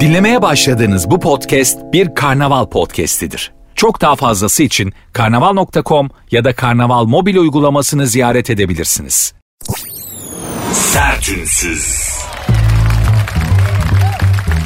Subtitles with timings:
[0.00, 3.52] Dinlemeye başladığınız bu podcast bir karnaval podcastidir.
[3.74, 9.34] Çok daha fazlası için karnaval.com ya da karnaval mobil uygulamasını ziyaret edebilirsiniz.
[10.72, 12.14] Sertünsüz.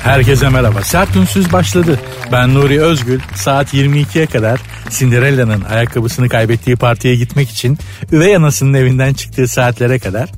[0.04, 0.82] Herkese merhaba.
[0.82, 2.00] Sert Ünsüz başladı.
[2.32, 3.20] Ben Nuri Özgül.
[3.34, 7.79] Saat 22'ye kadar Cinderella'nın ayakkabısını kaybettiği partiye gitmek için
[8.12, 10.30] üvey anasının evinden çıktığı saatlere kadar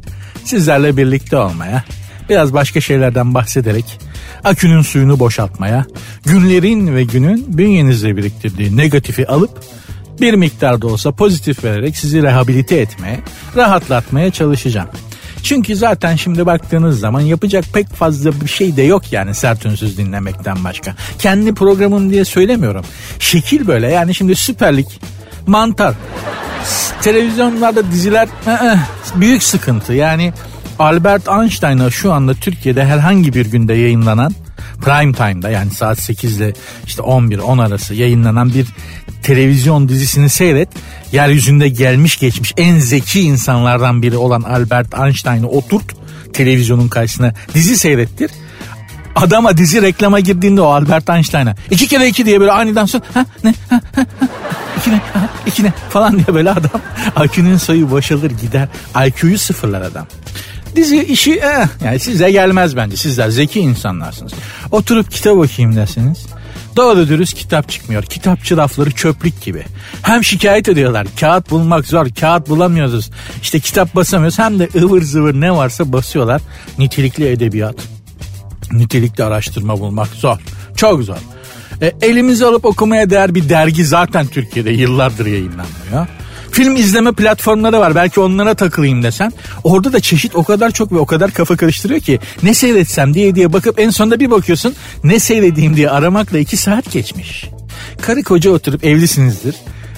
[0.45, 1.85] sizlerle birlikte olmaya,
[2.31, 4.01] biraz başka şeylerden bahsederek
[4.45, 5.87] akünün suyunu boşaltmaya,
[6.25, 9.61] günlerin ve günün bünyenizde biriktirdiği negatifi alıp
[10.21, 13.21] bir miktar da olsa pozitif vererek sizi rehabilite etmeye,
[13.57, 14.89] rahatlatmaya çalışacağım.
[15.43, 19.99] Çünkü zaten şimdi baktığınız zaman yapacak pek fazla bir şey de yok yani sert ünsüz
[19.99, 20.95] dinlemekten başka.
[21.19, 22.85] Kendi programım diye söylemiyorum.
[23.19, 24.87] Şekil böyle yani şimdi Süper Lig,
[25.47, 25.95] mantar.
[27.03, 28.79] Televizyonlarda diziler ı-ı,
[29.15, 29.93] büyük sıkıntı.
[29.93, 30.33] Yani
[30.81, 34.35] Albert Einstein'a şu anda Türkiye'de herhangi bir günde yayınlanan
[34.81, 36.53] prime time'da yani saat 8 ile
[36.87, 38.67] işte 11-10 arası yayınlanan bir
[39.23, 40.69] televizyon dizisini seyret.
[41.13, 45.85] Yeryüzünde gelmiş geçmiş en zeki insanlardan biri olan Albert Einstein'ı oturt
[46.33, 48.31] televizyonun karşısına dizi seyrettir.
[49.17, 53.27] Adama dizi reklama girdiğinde o Albert Einstein'a iki kere iki diye böyle aniden sonra ha
[53.45, 54.07] ne ha, ha,
[55.13, 56.81] ha, iki ne falan diye böyle adam
[57.17, 58.69] akünün sayı boşalır gider
[59.07, 60.07] IQ'yu sıfırlar adam.
[60.77, 62.97] Dizi işi eh, yani size gelmez bence.
[62.97, 64.33] Sizler zeki insanlarsınız.
[64.71, 66.27] Oturup kitap okuyayım dersiniz.
[66.77, 68.03] Doğru dürüst kitap çıkmıyor.
[68.03, 69.65] Kitapçı rafları çöplük gibi.
[70.03, 71.07] Hem şikayet ediyorlar.
[71.21, 72.07] Kağıt bulmak zor.
[72.21, 73.11] Kağıt bulamıyoruz.
[73.43, 74.39] İşte kitap basamıyoruz.
[74.39, 76.43] Hem de ıvır zıvır ne varsa basıyorlar.
[76.79, 77.77] Nitelikli edebiyat.
[78.73, 80.39] Nitelikli araştırma bulmak zor.
[80.77, 81.17] Çok zor.
[81.83, 86.07] E, elimize alıp okumaya değer bir dergi zaten Türkiye'de yıllardır yayınlanmıyor.
[86.53, 87.95] Film izleme platformları var.
[87.95, 89.33] Belki onlara takılayım desen.
[89.65, 93.35] Orada da çeşit o kadar çok ve o kadar kafa karıştırıyor ki ne seyretsem diye
[93.35, 97.45] diye bakıp en sonunda bir bakıyorsun ne seyredeyim diye aramakla iki saat geçmiş.
[98.01, 99.55] Karı koca oturup evlisinizdir.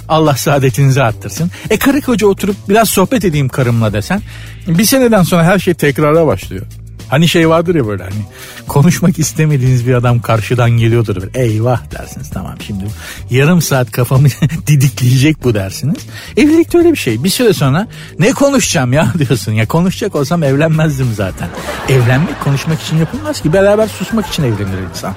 [0.09, 1.51] Allah saadetinizi arttırsın.
[1.71, 4.23] E karı koca oturup biraz sohbet edeyim karımla desen
[4.67, 6.67] bir seneden sonra her şey tekrara başlıyor.
[7.13, 8.25] Hani şey vardır ya böyle hani
[8.69, 11.17] konuşmak istemediğiniz bir adam karşıdan geliyordur.
[11.17, 12.85] Böyle, Eyvah dersiniz tamam şimdi
[13.31, 14.29] yarım saat kafamı
[14.67, 15.97] didikleyecek bu dersiniz.
[16.37, 17.25] Evlilikte öyle bir şey.
[17.25, 19.53] Bir süre sonra ne konuşacağım ya diyorsun.
[19.53, 21.49] Ya konuşacak olsam evlenmezdim zaten.
[21.89, 23.53] Evlenmek konuşmak için yapılmaz ki.
[23.53, 25.15] Beraber susmak için evlenir insan.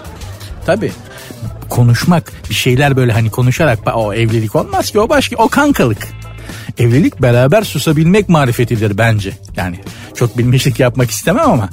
[0.66, 0.92] Tabii
[1.70, 6.08] konuşmak bir şeyler böyle hani konuşarak o evlilik olmaz ki o başka o kankalık.
[6.78, 9.34] Evlilik beraber susabilmek marifetidir bence.
[9.56, 9.80] Yani
[10.16, 11.70] çok bilmişlik yapmak istemem ama.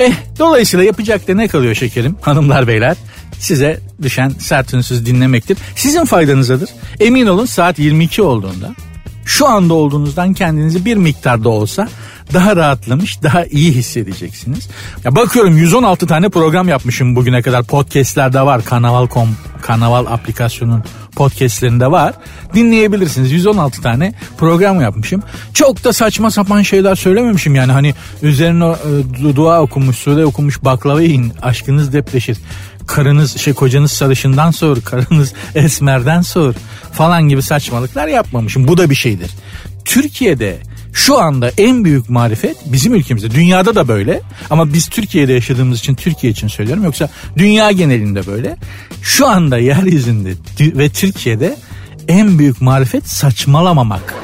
[0.00, 2.96] Eh dolayısıyla yapacak da ne kalıyor şekerim hanımlar beyler?
[3.38, 5.58] Size düşen sert ünsüz dinlemektir.
[5.76, 6.70] Sizin faydanızadır.
[7.00, 8.74] Emin olun saat 22 olduğunda
[9.24, 11.88] şu anda olduğunuzdan kendinizi bir miktarda olsa
[12.34, 14.68] daha rahatlamış, daha iyi hissedeceksiniz.
[15.04, 17.62] Ya bakıyorum 116 tane program yapmışım bugüne kadar.
[17.62, 18.64] Podcast'lerde var.
[18.64, 20.84] Kanaval.com, Kanaval aplikasyonun
[21.16, 22.14] podcastlerinde var.
[22.54, 23.32] Dinleyebilirsiniz.
[23.32, 25.22] 116 tane program yapmışım.
[25.54, 31.02] Çok da saçma sapan şeyler söylememişim yani hani üzerine e, dua okumuş, sure okumuş baklava
[31.02, 32.36] yiyin, aşkınız depreşir
[32.86, 36.54] karınız şey kocanız sarışından sor, karınız esmerden sor
[36.92, 38.68] falan gibi saçmalıklar yapmamışım.
[38.68, 39.30] Bu da bir şeydir.
[39.84, 40.58] Türkiye'de
[40.96, 43.30] şu anda en büyük marifet bizim ülkemizde.
[43.30, 44.20] Dünyada da böyle
[44.50, 46.84] ama biz Türkiye'de yaşadığımız için Türkiye için söylüyorum.
[46.84, 48.56] Yoksa dünya genelinde böyle.
[49.02, 51.56] Şu anda yeryüzünde ve Türkiye'de
[52.08, 54.14] en büyük marifet saçmalamamak.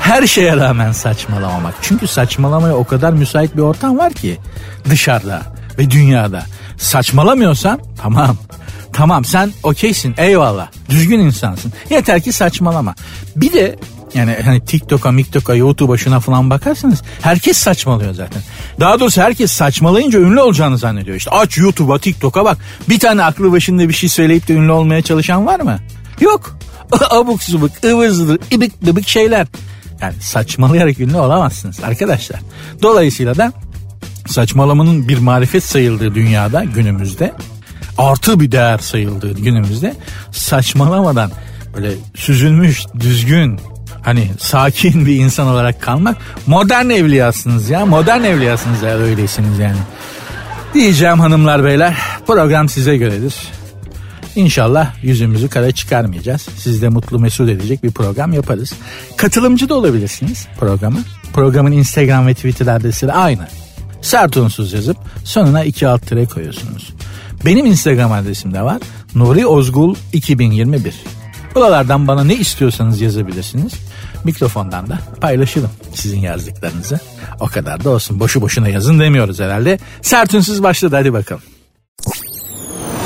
[0.00, 1.74] Her şeye rağmen saçmalamamak.
[1.82, 4.38] Çünkü saçmalamaya o kadar müsait bir ortam var ki
[4.90, 5.42] dışarıda
[5.78, 6.46] ve dünyada.
[6.76, 8.36] Saçmalamıyorsan tamam.
[8.92, 10.68] Tamam sen okeysin eyvallah.
[10.90, 11.72] Düzgün insansın.
[11.90, 12.94] Yeter ki saçmalama.
[13.36, 13.76] Bir de
[14.14, 18.42] yani hani TikTok'a, MikTok'a, YouTube'a şuna falan bakarsanız herkes saçmalıyor zaten.
[18.80, 21.16] Daha doğrusu herkes saçmalayınca ünlü olacağını zannediyor.
[21.16, 22.58] İşte aç YouTube'a, TikTok'a bak.
[22.88, 25.78] Bir tane aklı başında bir şey söyleyip de ünlü olmaya çalışan var mı?
[26.20, 26.58] Yok.
[27.10, 29.46] Abuk subuk, ıvır zıvır, ibik dıbık şeyler.
[30.00, 32.40] Yani saçmalayarak ünlü olamazsınız arkadaşlar.
[32.82, 33.52] Dolayısıyla da
[34.26, 37.32] saçmalamanın bir marifet sayıldığı dünyada günümüzde
[37.98, 39.94] artı bir değer sayıldığı günümüzde
[40.32, 41.30] saçmalamadan
[41.76, 43.60] böyle süzülmüş, düzgün,
[44.02, 47.86] hani sakin bir insan olarak kalmak modern evliyasınız ya.
[47.86, 49.78] Modern evliyasınız eğer öyleysiniz yani.
[50.74, 51.96] Diyeceğim hanımlar beyler
[52.26, 53.34] program size göredir.
[54.36, 56.48] İnşallah yüzümüzü kara çıkarmayacağız.
[56.56, 58.72] Sizi de mutlu mesut edecek bir program yaparız.
[59.16, 60.98] Katılımcı da olabilirsiniz programa.
[61.32, 63.48] Programın Instagram ve Twitter adresi de aynı.
[64.02, 66.94] Sert unsuz yazıp sonuna iki alt tire koyuyorsunuz.
[67.44, 68.78] Benim Instagram adresim de var.
[69.14, 71.17] Nuri Ozgul 2021.
[71.54, 73.72] Buralardan bana ne istiyorsanız yazabilirsiniz.
[74.24, 77.00] Mikrofondan da paylaşalım sizin yazdıklarınızı.
[77.40, 78.20] O kadar da olsun.
[78.20, 79.78] Boşu boşuna yazın demiyoruz herhalde.
[80.02, 81.42] Sertünsüz başladı hadi bakalım.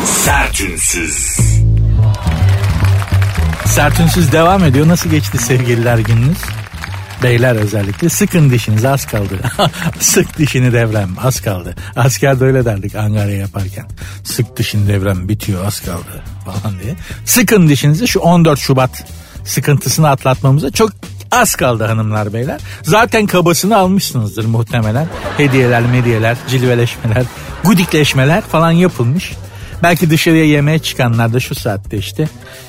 [0.05, 1.37] Sertünsüz.
[3.67, 4.89] Sertünsüz devam ediyor.
[4.89, 6.39] Nasıl geçti sevgililer gününüz?
[7.23, 9.39] Beyler özellikle sıkın dişiniz az kaldı.
[10.01, 11.75] Sık dişini devrem az kaldı.
[11.97, 13.87] Askerde öyle derdik Angarya yaparken.
[14.25, 16.95] Sık dişini devrem bitiyor az kaldı falan diye.
[17.25, 19.05] Sıkın dişinizi şu 14 Şubat
[19.45, 20.91] sıkıntısını atlatmamıza çok
[21.31, 22.61] az kaldı hanımlar beyler.
[22.83, 25.07] Zaten kabasını almışsınızdır muhtemelen.
[25.37, 27.25] Hediyeler, mediyeler, cilveleşmeler,
[27.65, 29.33] gudikleşmeler falan yapılmış.
[29.83, 32.29] Belki dışarıya yemeğe çıkanlar da şu saatte işte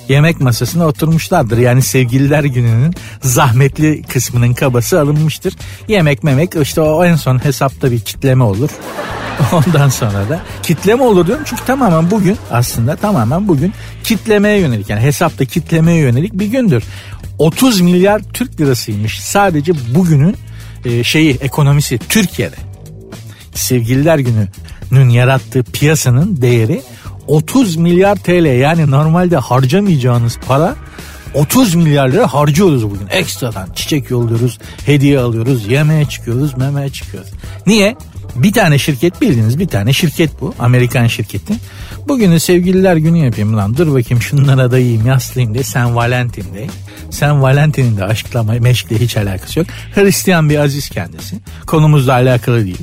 [0.09, 1.57] yemek masasına oturmuşlardır.
[1.57, 5.53] Yani sevgililer gününün zahmetli kısmının kabası alınmıştır.
[5.87, 8.69] Yemek memek işte o en son hesapta bir kitleme olur.
[9.51, 13.73] Ondan sonra da kitleme olur diyorum çünkü tamamen bugün aslında tamamen bugün
[14.03, 16.83] kitlemeye yönelik yani hesapta kitlemeye yönelik bir gündür.
[17.39, 20.35] 30 milyar Türk lirasıymış sadece bugünün
[20.85, 22.55] e, şeyi ekonomisi Türkiye'de.
[23.53, 26.81] Sevgililer gününün yarattığı piyasanın değeri
[27.27, 30.75] 30 milyar TL yani normalde harcamayacağınız para
[31.33, 33.67] 30 milyar lira harcıyoruz bugün ekstradan.
[33.75, 37.31] Çiçek yolluyoruz, hediye alıyoruz, yemeğe çıkıyoruz, memeye çıkıyoruz.
[37.67, 37.95] Niye?
[38.35, 40.53] Bir tane şirket bildiğiniz bir tane şirket bu.
[40.59, 41.53] Amerikan şirketi.
[42.07, 43.77] Bugün de sevgililer günü yapayım lan.
[43.77, 45.63] Dur bakayım şunlara da yaslayayım de.
[45.63, 46.67] Sen Valentin de.
[47.09, 49.67] Sen Valentin'in de aşkla meşkle hiç alakası yok.
[49.95, 51.35] Hristiyan bir aziz kendisi.
[51.67, 52.77] Konumuzla alakalı değil.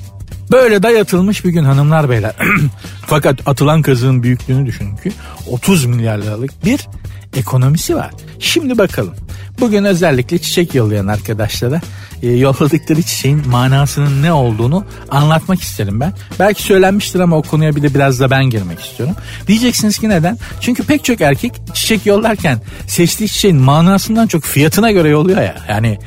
[0.50, 2.32] Böyle dayatılmış bir gün hanımlar beyler.
[3.06, 5.12] Fakat atılan kazığın büyüklüğünü düşünün ki
[5.46, 6.88] 30 milyar liralık bir
[7.36, 8.10] ekonomisi var.
[8.38, 9.14] Şimdi bakalım.
[9.60, 11.80] Bugün özellikle çiçek yollayan arkadaşlara
[12.22, 16.12] e, yolladıkları çiçeğin manasının ne olduğunu anlatmak isterim ben.
[16.38, 19.16] Belki söylenmiştir ama o konuya bir de biraz da ben girmek istiyorum.
[19.46, 20.38] Diyeceksiniz ki neden?
[20.60, 25.56] Çünkü pek çok erkek çiçek yollarken seçtiği çiçeğin manasından çok fiyatına göre yolluyor ya.
[25.68, 25.98] Yani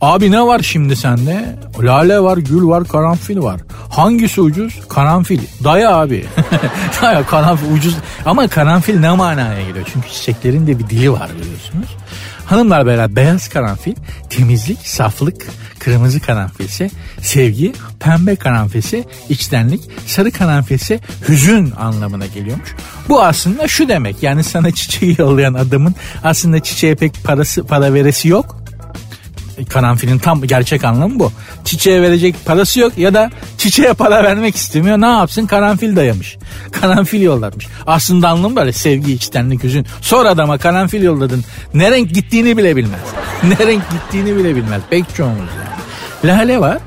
[0.00, 1.56] Abi ne var şimdi sende?
[1.82, 3.60] Lale var, gül var, karanfil var.
[3.90, 4.80] Hangisi ucuz?
[4.88, 5.40] Karanfil.
[5.64, 6.26] Daya abi.
[7.02, 7.96] Daya karanfil ucuz.
[8.24, 9.86] Ama karanfil ne manaya geliyor?
[9.92, 11.88] Çünkü çiçeklerin de bir dili var biliyorsunuz.
[12.46, 13.94] Hanımlar beraber beyaz karanfil
[14.30, 15.46] temizlik, saflık,
[15.78, 16.90] kırmızı karanfil ise
[17.22, 22.74] sevgi, pembe karanfil ise içtenlik, sarı karanfil ise hüzün anlamına geliyormuş.
[23.08, 25.94] Bu aslında şu demek yani sana çiçeği yollayan adamın
[26.24, 28.65] aslında çiçeğe pek parası para veresi yok
[29.64, 31.32] karanfilin tam gerçek anlamı bu.
[31.64, 35.00] Çiçeğe verecek parası yok ya da çiçeğe para vermek istemiyor.
[35.00, 35.46] Ne yapsın?
[35.46, 36.36] Karanfil dayamış.
[36.72, 37.66] Karanfil yollatmış.
[37.86, 39.86] Aslında anlamı böyle sevgi, içtenlik, hüzün.
[40.00, 41.44] Sor adama karanfil yolladın.
[41.74, 43.00] Ne renk gittiğini bile bilmez.
[43.42, 44.82] ne renk gittiğini bile bilmez.
[44.90, 46.36] Pek çoğumuz yani.
[46.38, 46.78] Lale var.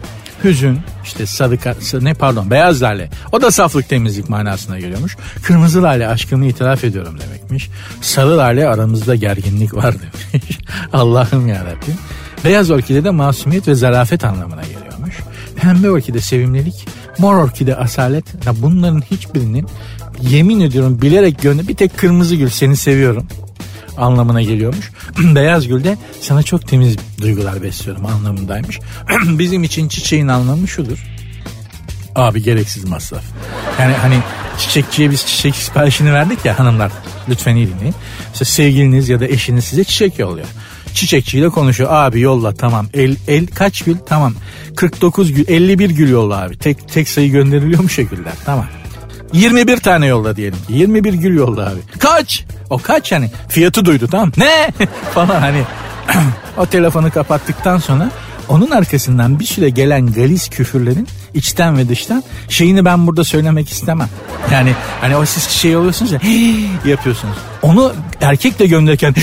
[0.44, 3.10] Hüzün, işte sarı, ne pardon beyaz lale.
[3.32, 5.18] O da saflık temizlik manasına geliyormuş.
[5.44, 7.70] Kırmızı lale aşkımı itiraf ediyorum demekmiş.
[8.02, 9.96] Sarı lale aramızda gerginlik var
[10.34, 10.58] demiş.
[10.94, 11.98] Allah'ım yarabbim.
[12.46, 15.16] Beyaz orkide de masumiyet ve zarafet anlamına geliyormuş.
[15.56, 16.88] Pembe orkide sevimlilik,
[17.18, 18.26] mor orkide asalet.
[18.46, 19.68] Ya bunların hiçbirinin
[20.22, 23.28] yemin ediyorum bilerek gönlü bir tek kırmızı gül seni seviyorum
[23.98, 24.92] anlamına geliyormuş.
[25.36, 28.80] Beyaz gül de sana çok temiz duygular besliyorum anlamındaymış.
[29.26, 31.06] Bizim için çiçeğin anlamı şudur.
[32.16, 33.24] Abi gereksiz masraf.
[33.80, 34.20] Yani hani
[34.60, 36.92] çiçekçiye biz çiçek siparişini verdik ya hanımlar
[37.30, 37.96] lütfen iyi dinleyin.
[38.30, 40.48] Mesela sevgiliniz ya da eşiniz size çiçek yolluyor.
[40.94, 41.90] Çiçekçiyle konuşuyor.
[41.94, 42.88] Abi yolla tamam.
[42.94, 43.96] El, el kaç gül?
[44.06, 44.34] Tamam.
[44.76, 46.58] 49 gül, 51 gül yolla abi.
[46.58, 48.34] Tek tek sayı gönderiliyormuş ya güller.
[48.46, 48.66] Tamam.
[49.34, 50.74] 21 tane yolla diyelim ki.
[50.74, 51.80] 21 gül yolla abi.
[52.00, 52.46] Kaç?
[52.70, 53.32] O kaç yani?
[53.48, 54.32] Fiyatı duydu tamam.
[54.38, 54.72] Ne?
[55.14, 55.64] Falan hani
[56.58, 58.12] o telefonu kapattıktan sonra
[58.50, 64.10] onun arkasından bir süre gelen galis küfürlerin içten ve dıştan şeyini ben burada söylemek istemem.
[64.52, 66.20] Yani hani o siz şey oluyorsunuz ya
[66.86, 67.36] yapıyorsunuz.
[67.62, 69.16] Onu erkek de gönderirken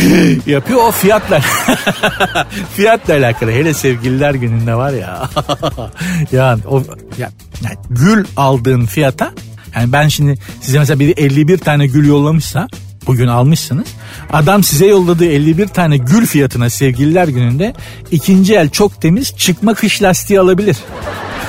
[0.46, 1.40] yapıyor o fiyatlar.
[2.76, 3.50] fiyatla alakalı.
[3.50, 5.30] Hele sevgililer gününde var ya.
[6.32, 6.82] ya o
[7.18, 7.30] ya,
[7.64, 9.32] yani gül aldığın fiyata
[9.76, 12.68] yani ben şimdi size mesela biri 51 tane gül yollamışsa
[13.06, 13.88] bugün almışsınız.
[14.32, 17.74] Adam size yolladığı 51 tane gül fiyatına sevgililer gününde
[18.10, 20.76] ikinci el çok temiz çıkma kış lastiği alabilir.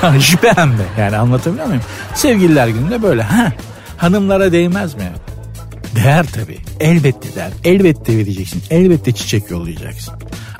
[0.18, 1.82] Jipe hem de yani anlatabiliyor muyum?
[2.14, 3.52] Sevgililer gününde böyle ha
[3.96, 5.12] hanımlara değmez mi?
[5.96, 6.58] Değer tabii.
[6.80, 7.50] Elbette değer.
[7.64, 8.62] Elbette vereceksin.
[8.70, 10.14] Elbette çiçek yollayacaksın.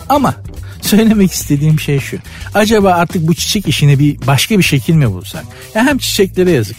[0.09, 0.35] Ama
[0.83, 2.19] söylemek istediğim şey şu.
[2.55, 5.45] Acaba artık bu çiçek işine bir başka bir şekil mi bulsak?
[5.75, 6.77] Ya hem çiçeklere yazık.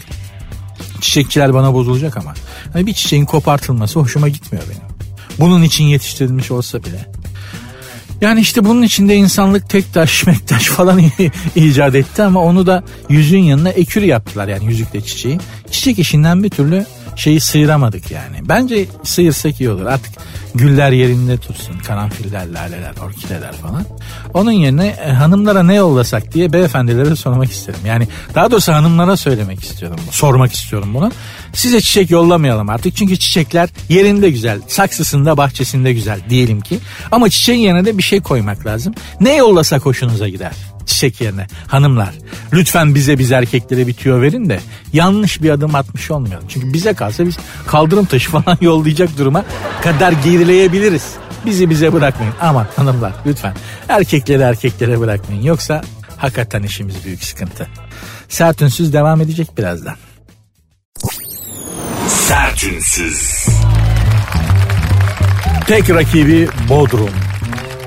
[1.00, 2.34] Çiçekçiler bana bozulacak ama.
[2.72, 4.82] Hani bir çiçeğin kopartılması hoşuma gitmiyor benim.
[5.40, 7.06] Bunun için yetiştirilmiş olsa bile.
[8.20, 11.02] Yani işte bunun içinde insanlık tek taş mektaş falan
[11.56, 15.38] icat etti ama onu da yüzün yanına ekür yaptılar yani yüzükle çiçeği.
[15.70, 16.86] Çiçek işinden bir türlü
[17.20, 18.36] şeyi sıyıramadık yani.
[18.42, 19.86] Bence sıyırsak iyi olur.
[19.86, 20.12] Artık
[20.54, 21.78] güller yerinde tutsun.
[21.78, 23.84] Karanfiller, laleler, orkideler falan.
[24.34, 27.80] Onun yerine e, hanımlara ne yollasak diye beyefendilere sormak isterim.
[27.86, 30.00] Yani daha doğrusu hanımlara söylemek istiyorum.
[30.10, 31.12] Sormak istiyorum bunu.
[31.52, 32.96] Size çiçek yollamayalım artık.
[32.96, 34.60] Çünkü çiçekler yerinde güzel.
[34.68, 36.78] Saksısında, bahçesinde güzel diyelim ki.
[37.12, 38.94] Ama çiçeğin yerine de bir şey koymak lazım.
[39.20, 40.52] Ne yollasak hoşunuza gider
[40.90, 41.46] çiçek yerine.
[41.66, 42.14] Hanımlar
[42.52, 44.60] lütfen bize biz erkeklere bir tüyo verin de
[44.92, 46.48] yanlış bir adım atmış olmayalım.
[46.48, 49.44] Çünkü bize kalsa biz kaldırım taşı falan yollayacak duruma
[49.82, 51.04] kadar gerileyebiliriz.
[51.46, 52.34] Bizi bize bırakmayın.
[52.40, 53.54] Aman hanımlar lütfen
[53.88, 55.42] erkekleri erkeklere bırakmayın.
[55.42, 55.82] Yoksa
[56.16, 57.68] hakikaten işimiz büyük sıkıntı.
[58.28, 59.94] Sert ünsüz devam edecek birazdan.
[62.08, 63.46] Sertünsüz.
[65.66, 67.10] Tek rakibi Bodrum.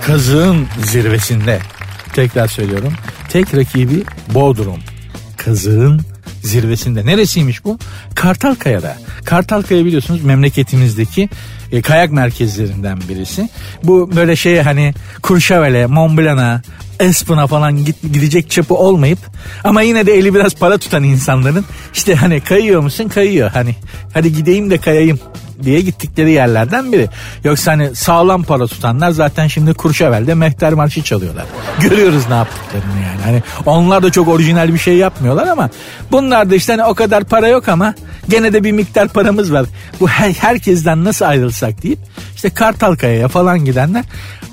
[0.01, 1.59] Kazığın zirvesinde.
[2.13, 2.93] Tekrar söylüyorum.
[3.29, 4.03] Tek rakibi
[4.33, 4.79] Bodrum.
[5.37, 6.01] Kazığın
[6.43, 7.05] zirvesinde.
[7.05, 7.79] Neresiymiş bu?
[8.15, 8.97] Kartalkaya'da.
[9.25, 11.29] Kartalkaya biliyorsunuz memleketimizdeki
[11.71, 13.49] e, kayak merkezlerinden birisi.
[13.83, 16.61] Bu böyle şeye hani Kurşavele, Mont Blanc'a,
[16.99, 19.19] Espen'a falan git, gidecek çapı olmayıp
[19.63, 23.75] ama yine de eli biraz para tutan insanların işte hani kayıyor musun kayıyor hani
[24.13, 25.19] hadi gideyim de kayayım
[25.63, 27.09] diye gittikleri yerlerden biri.
[27.43, 31.45] Yoksa hani sağlam para tutanlar zaten şimdi Kurşevel'de Mehter Marşı çalıyorlar.
[31.79, 33.21] Görüyoruz ne yaptıklarını yani.
[33.23, 35.69] Hani onlar da çok orijinal bir şey yapmıyorlar ama
[36.11, 37.93] bunlar da işte hani o kadar para yok ama
[38.29, 39.65] gene de bir miktar paramız var.
[39.99, 41.99] Bu her, herkesten nasıl ayrılsak deyip
[42.35, 44.03] işte Kartalkaya'ya falan gidenler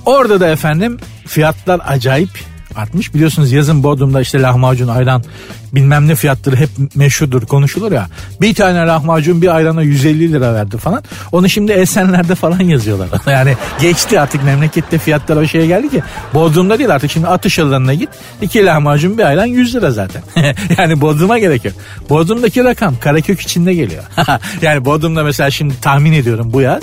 [0.06, 3.14] orada da efendim fiyatlar acayip artmış.
[3.14, 5.22] Biliyorsunuz yazın Bodrum'da işte lahmacun, ayran
[5.72, 8.08] bilmem ne fiyatları hep meşhurdur konuşulur ya.
[8.40, 11.02] Bir tane lahmacun bir ayrana 150 lira verdi falan.
[11.32, 13.08] Onu şimdi Esenler'de falan yazıyorlar.
[13.26, 16.02] yani geçti artık memlekette fiyatlar o şeye geldi ki.
[16.34, 18.08] Bodrum'da değil artık şimdi atış alanına git.
[18.42, 20.22] iki lahmacun bir ayran 100 lira zaten.
[20.78, 21.74] yani Bodrum'a gerek yok.
[22.10, 24.02] Bodrum'daki rakam Karakök içinde geliyor.
[24.62, 26.82] yani Bodrum'da mesela şimdi tahmin ediyorum bu yaz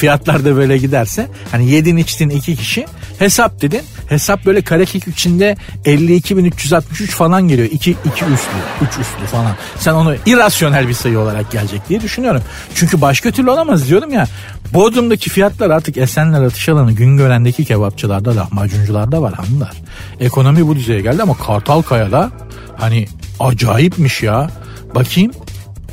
[0.00, 2.86] fiyatlar da böyle giderse hani yedin içtin iki kişi
[3.18, 7.68] hesap dedin hesap böyle karekek içinde 52.363 falan geliyor.
[7.72, 9.56] 2 2 üstlü, 3 üstlü falan.
[9.78, 12.42] Sen onu irrasyonel bir sayı olarak gelecek diye düşünüyorum.
[12.74, 14.26] Çünkü başka türlü olamaz diyorum ya.
[14.74, 19.72] Bodrum'daki fiyatlar artık Esenler atış alanı Güngören'deki kebapçılarda lahmacuncularda var hanımlar.
[20.20, 22.30] Ekonomi bu düzeye geldi ama Kartalkaya'da
[22.76, 23.08] hani
[23.40, 24.50] acayipmiş ya.
[24.94, 25.32] Bakayım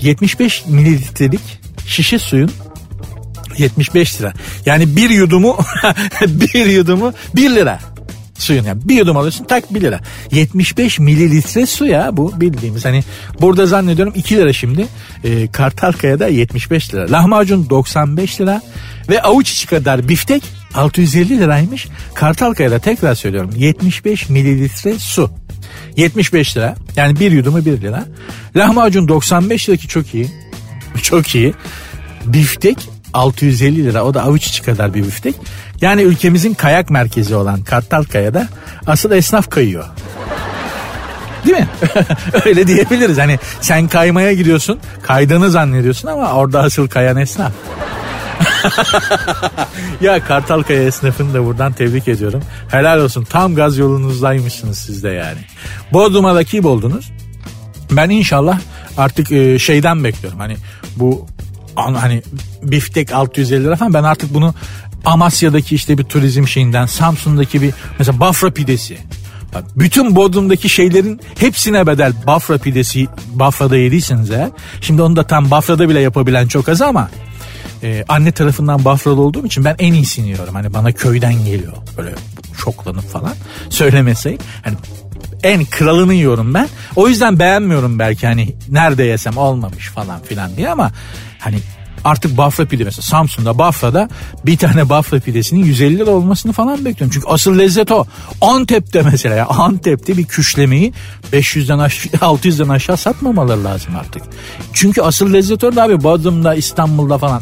[0.01, 1.41] 75 mililitrelik
[1.87, 2.51] şişe suyun
[3.57, 4.33] 75 lira.
[4.65, 5.57] Yani bir yudumu
[6.21, 7.79] bir yudumu 1 lira
[8.39, 9.99] suyun yani bir yudum alıyorsun tak 1 lira.
[10.31, 13.03] 75 mililitre su ya bu bildiğimiz hani
[13.41, 14.87] burada zannediyorum 2 lira şimdi
[15.23, 17.11] e, Kartalkaya'da 75 lira.
[17.11, 18.61] Lahmacun 95 lira
[19.09, 21.87] ve avuç içi kadar biftek 650 liraymış.
[22.13, 25.31] Kartalkaya'da tekrar söylüyorum 75 mililitre su.
[25.97, 28.05] 75 lira yani bir yudumu 1 lira.
[28.55, 30.27] Lahmacun 95 lira ki çok iyi.
[31.01, 31.53] Çok iyi.
[32.25, 35.35] Biftek 650 lira o da avuç içi kadar bir biftek.
[35.81, 38.47] Yani ülkemizin kayak merkezi olan Kartalkaya'da
[38.87, 39.85] asıl esnaf kayıyor.
[41.45, 41.67] Değil mi?
[42.45, 43.17] Öyle diyebiliriz.
[43.17, 47.51] Hani sen kaymaya gidiyorsun, kaydığını zannediyorsun ama orada asıl kayan esnaf.
[50.01, 52.43] ya Kartalkaya esnafını da buradan tebrik ediyorum.
[52.71, 53.23] Helal olsun.
[53.23, 55.39] Tam gaz yolunuzdaymışsınız siz de yani.
[55.93, 57.11] Bodrum'a rakip oldunuz.
[57.91, 58.59] Ben inşallah
[58.97, 60.39] artık e, şeyden bekliyorum.
[60.39, 60.57] Hani
[60.95, 61.25] bu
[61.77, 62.23] hani
[62.63, 64.53] biftek 650 lira falan ben artık bunu
[65.05, 68.97] Amasya'daki işte bir turizm şeyinden Samsun'daki bir mesela Bafra pidesi
[69.75, 74.49] bütün Bodrum'daki şeylerin hepsine bedel Bafra pidesi Bafra'da yediyseniz eğer.
[74.81, 77.09] Şimdi onu da tam Bafra'da bile yapabilen çok az ama
[77.83, 80.55] e, anne tarafından Bafra'da olduğum için ben en iyisini yiyorum.
[80.55, 82.15] Hani bana köyden geliyor böyle
[82.57, 83.33] şoklanıp falan
[83.69, 84.37] söylemesey.
[84.63, 84.75] Hani
[85.43, 86.69] en kralını yiyorum ben.
[86.95, 90.91] O yüzden beğenmiyorum belki hani nerede yesem olmamış falan filan diye ama
[91.39, 91.57] hani
[92.03, 94.09] artık Bafra pide mesela Samsun'da Bafra'da
[94.45, 97.13] bir tane Bafra pidesinin 150 lira olmasını falan bekliyorum.
[97.13, 98.05] Çünkü asıl lezzet o.
[98.41, 100.93] Antep'te mesela ya Antep'te bir küşlemeyi
[101.33, 104.23] 500'den aşağı 600'den aşağı satmamaları lazım artık.
[104.73, 107.41] Çünkü asıl lezzet orada abi Bodrum'da İstanbul'da falan.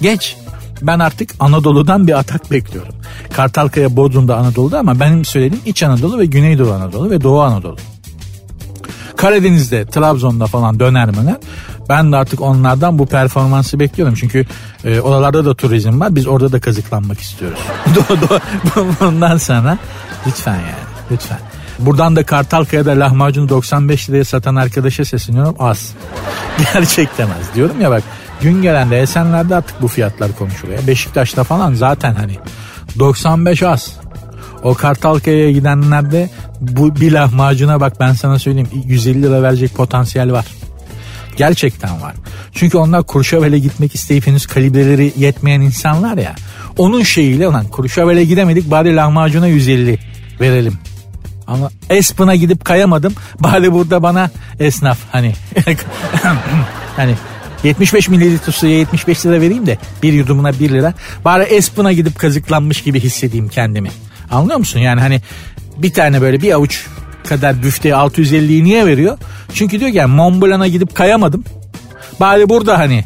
[0.00, 0.36] Geç
[0.82, 2.94] ben artık Anadolu'dan bir atak bekliyorum.
[3.32, 7.76] Kartalkaya Bodrum'da Anadolu'da ama benim söylediğim İç Anadolu ve Güneydoğu Anadolu ve Doğu Anadolu.
[9.16, 11.36] Karadeniz'de, Trabzon'da falan dönermeler.
[11.88, 14.14] Ben de artık onlardan bu performansı bekliyorum.
[14.14, 14.46] Çünkü
[14.84, 16.16] e, oralarda da turizm var.
[16.16, 17.58] Biz orada da kazıklanmak istiyoruz.
[19.00, 19.78] Bundan sonra
[20.26, 21.38] lütfen yani lütfen.
[21.78, 25.54] Buradan da Kartalkaya'da lahmacunu 95 liraya satan arkadaşa sesleniyorum.
[25.58, 25.94] Az.
[26.74, 27.54] Gerçekten az.
[27.54, 28.02] Diyorum ya bak
[28.42, 30.86] gün gelende Esenler'de artık bu fiyatlar konuşuluyor.
[30.86, 32.38] Beşiktaş'ta falan zaten hani
[32.98, 33.96] 95 az.
[34.62, 40.46] O Kartalkaya'ya gidenlerde bu bir lahmacuna bak ben sana söyleyeyim 150 lira verecek potansiyel var.
[41.36, 42.14] Gerçekten var.
[42.52, 46.34] Çünkü onlar Kurşavel'e gitmek isteyip henüz kalibreleri yetmeyen insanlar ya.
[46.78, 49.98] Onun şeyiyle lan Kurşavel'e gidemedik bari lahmacuna 150
[50.40, 50.78] verelim.
[51.46, 53.14] Ama Espen'a gidip kayamadım.
[53.40, 55.32] Bari burada bana esnaf hani
[56.96, 57.14] hani
[57.64, 60.94] 75 mililitre suya 75 lira vereyim de bir yudumuna 1 lira.
[61.24, 63.90] Bari Espen'a gidip kazıklanmış gibi hissedeyim kendimi.
[64.32, 64.80] Anlıyor musun?
[64.80, 65.20] Yani hani
[65.76, 66.86] bir tane böyle bir avuç
[67.28, 69.18] kadar büfteye 650'yi niye veriyor?
[69.54, 71.44] Çünkü diyor ki yani Mont Blanc'a gidip kayamadım.
[72.20, 73.04] Bari burada hani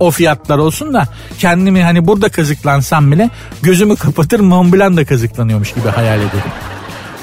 [0.00, 3.30] o fiyatlar olsun da kendimi hani burada kazıklansam bile
[3.62, 6.52] gözümü kapatır Mont Blanc da kazıklanıyormuş gibi hayal ederim.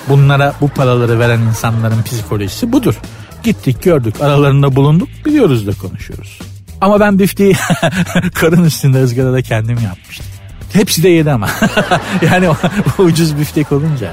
[0.09, 2.95] Bunlara bu paraları veren insanların psikolojisi budur.
[3.43, 6.39] Gittik gördük aralarında bulunduk biliyoruz da konuşuyoruz.
[6.81, 7.55] Ama ben büfteyi
[8.33, 10.25] karın üstünde ızgarada kendim yapmıştım.
[10.73, 11.49] Hepsi de yedi ama.
[12.21, 12.49] yani
[12.97, 14.11] ucuz büftek olunca.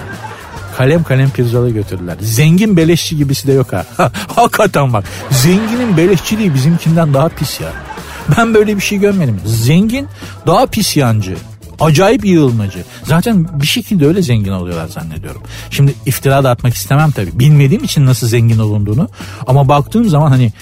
[0.76, 2.16] Kalem kalem pirzola götürdüler.
[2.20, 3.86] Zengin beleşçi gibisi de yok ha.
[4.36, 5.04] Hakikaten bak.
[5.30, 7.68] Zenginin beleşçiliği bizimkinden daha pis ya.
[8.38, 9.40] Ben böyle bir şey görmedim.
[9.44, 10.08] Zengin
[10.46, 11.36] daha pis yancı.
[11.80, 12.84] Acayip yığılmacı.
[13.04, 15.42] Zaten bir şekilde öyle zengin oluyorlar zannediyorum.
[15.70, 17.38] Şimdi iftira da atmak istemem tabii.
[17.38, 19.08] Bilmediğim için nasıl zengin olunduğunu.
[19.46, 20.52] Ama baktığım zaman hani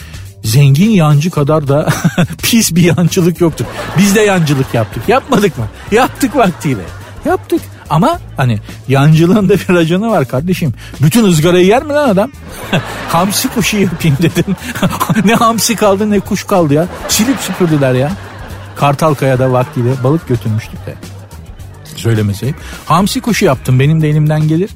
[0.44, 1.88] zengin yancı kadar da
[2.42, 3.64] pis bir yancılık yoktur.
[3.98, 5.02] Biz de yancılık yaptık.
[5.08, 5.64] Yapmadık mı?
[5.90, 6.82] Yaptık vaktiyle.
[7.24, 7.60] Yaptık.
[7.90, 10.74] Ama hani yancılığın da bir raconu var kardeşim.
[11.02, 12.30] Bütün ızgarayı yer mi lan adam?
[13.08, 14.56] hamsi kuşu yapayım dedim.
[15.24, 16.86] ne hamsi kaldı ne kuş kaldı ya.
[17.08, 18.12] Silip süpürdüler ya.
[18.76, 20.94] Kartalkaya'da vaktiyle balık götürmüştük de.
[21.96, 22.56] Söylemeseyim.
[22.86, 24.70] Hamsi kuşu yaptım benim de elimden gelir.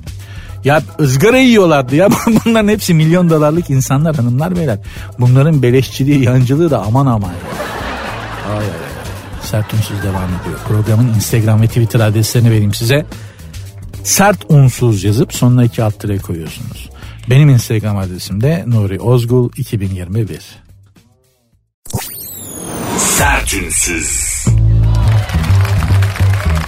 [0.67, 2.09] Ya ızgara yiyorlardı ya.
[2.45, 4.79] Bunların hepsi milyon dolarlık insanlar hanımlar beyler.
[5.19, 7.31] Bunların beleşçiliği, yancılığı da aman aman.
[8.51, 8.67] Ay ay.
[9.43, 10.59] Sert Unsuz devam ediyor.
[10.69, 13.07] Programın Instagram ve Twitter adreslerini vereyim size.
[14.05, 16.91] Sert Unsuz yazıp sonuna iki alt tere koyuyorsunuz.
[17.31, 20.41] Benim Instagram adresim de Nuri Ozgul 2021.
[22.99, 24.45] Sertünsüz.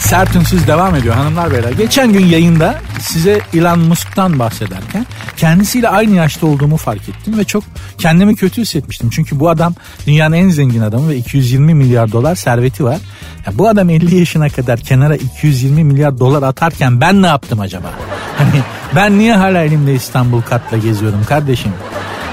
[0.09, 1.73] Sert Unsuz devam ediyor hanımlar beyler.
[1.73, 7.65] Geçen gün yayında size Elon Musk'tan bahsederken kendisiyle aynı yaşta olduğumu fark ettim ve çok
[7.99, 9.11] kendimi kötü hissetmiştim.
[9.11, 9.75] Çünkü bu adam
[10.07, 12.99] dünyanın en zengin adamı ve 220 milyar dolar serveti var.
[13.47, 17.91] Ya bu adam 50 yaşına kadar kenara 220 milyar dolar atarken ben ne yaptım acaba?
[18.39, 18.63] Hani
[18.97, 21.73] ben niye hala elimde İstanbul kartla geziyorum kardeşim?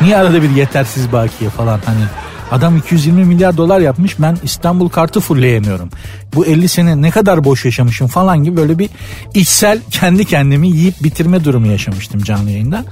[0.02, 5.20] Niye arada bir yetersiz bakiye falan hani Adam 220 milyar dolar yapmış ben İstanbul kartı
[5.20, 5.90] fulleyemiyorum.
[6.36, 8.90] Bu 50 sene ne kadar boş yaşamışım falan gibi böyle bir
[9.34, 12.86] içsel kendi kendimi yiyip bitirme durumu yaşamıştım canlı yayında.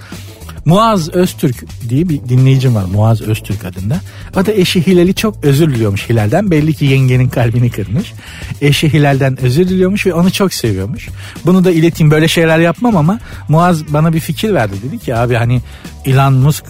[0.65, 4.01] Muaz Öztürk diye bir dinleyicim var Muaz Öztürk adında.
[4.35, 6.51] O da eşi Hilal'i çok özür diliyormuş Hilal'den.
[6.51, 8.13] Belli ki yengenin kalbini kırmış.
[8.61, 11.09] Eşi Hilal'den özür diliyormuş ve onu çok seviyormuş.
[11.45, 14.73] Bunu da ileteyim böyle şeyler yapmam ama Muaz bana bir fikir verdi.
[14.83, 15.61] Dedi ki abi hani
[16.05, 16.65] Elon Musk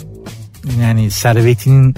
[0.82, 1.96] yani servetinin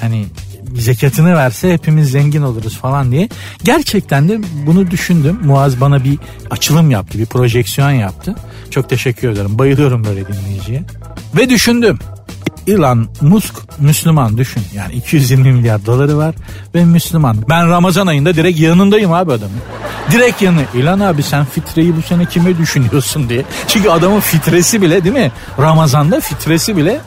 [0.00, 0.26] hani
[0.74, 3.28] zekatını verse hepimiz zengin oluruz falan diye.
[3.64, 5.38] Gerçekten de bunu düşündüm.
[5.44, 6.18] Muaz bana bir
[6.50, 8.34] açılım yaptı, bir projeksiyon yaptı.
[8.70, 9.58] Çok teşekkür ederim.
[9.58, 10.82] Bayılıyorum böyle dinleyiciye.
[11.36, 11.98] Ve düşündüm.
[12.66, 14.62] Elon Musk Müslüman düşün.
[14.74, 16.34] Yani 220 milyar doları var
[16.74, 17.36] ve Müslüman.
[17.48, 19.56] Ben Ramazan ayında direkt yanındayım abi adamın.
[20.12, 20.62] Direkt yanı.
[20.76, 23.44] Elon abi sen fitreyi bu sene kime düşünüyorsun diye.
[23.68, 25.32] Çünkü adamın fitresi bile değil mi?
[25.58, 27.00] Ramazan'da fitresi bile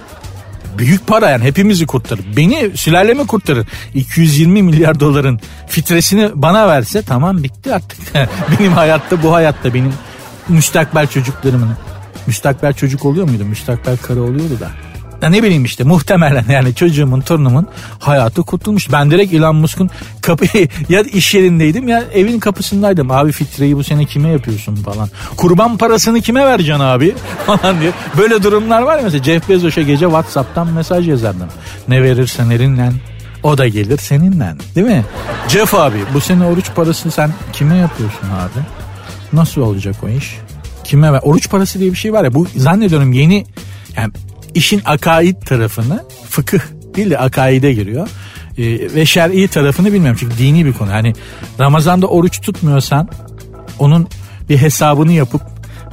[0.79, 2.25] büyük para yani hepimizi kurtarır.
[2.37, 3.67] Beni sülalemi kurtarır.
[3.93, 7.99] 220 milyar doların fitresini bana verse tamam bitti artık.
[8.59, 9.93] benim hayatta bu hayatta benim
[10.49, 11.69] müstakbel çocuklarımın
[12.27, 13.45] müstakbel çocuk oluyor muydu?
[13.45, 14.88] Müstakbel karı oluyordu da.
[15.21, 17.67] Ya ne bileyim işte muhtemelen yani çocuğumun torunumun
[17.99, 18.91] hayatı kurtulmuş.
[18.91, 19.89] Ben direkt Elon Musk'un
[20.21, 20.45] kapı
[20.89, 23.12] ya iş yerindeydim ya evin kapısındaydım.
[23.12, 25.10] Abi fitreyi bu sene kime yapıyorsun falan.
[25.38, 27.91] Kurban parasını kime vereceksin abi falan diye.
[28.17, 31.47] Böyle durumlar var ya mesela Jeff Bezos'a gece Whatsapp'tan mesaj yazardım.
[31.88, 32.91] Ne verirsen erinle
[33.43, 35.05] o da gelir seninle değil mi?
[35.47, 38.65] Jeff abi bu sene oruç parası sen kime yapıyorsun abi?
[39.34, 40.38] Nasıl olacak o iş?
[40.84, 41.19] Kime ver?
[41.23, 43.45] Oruç parası diye bir şey var ya bu zannediyorum yeni
[43.97, 44.12] yani
[44.53, 46.59] işin akaid tarafını fıkıh
[46.95, 48.07] değil de akaide giriyor.
[48.57, 50.91] Ee, ve şer'i tarafını bilmiyorum çünkü dini bir konu.
[50.91, 51.13] Hani
[51.59, 53.09] Ramazan'da oruç tutmuyorsan
[53.79, 54.07] onun
[54.49, 55.41] bir hesabını yapıp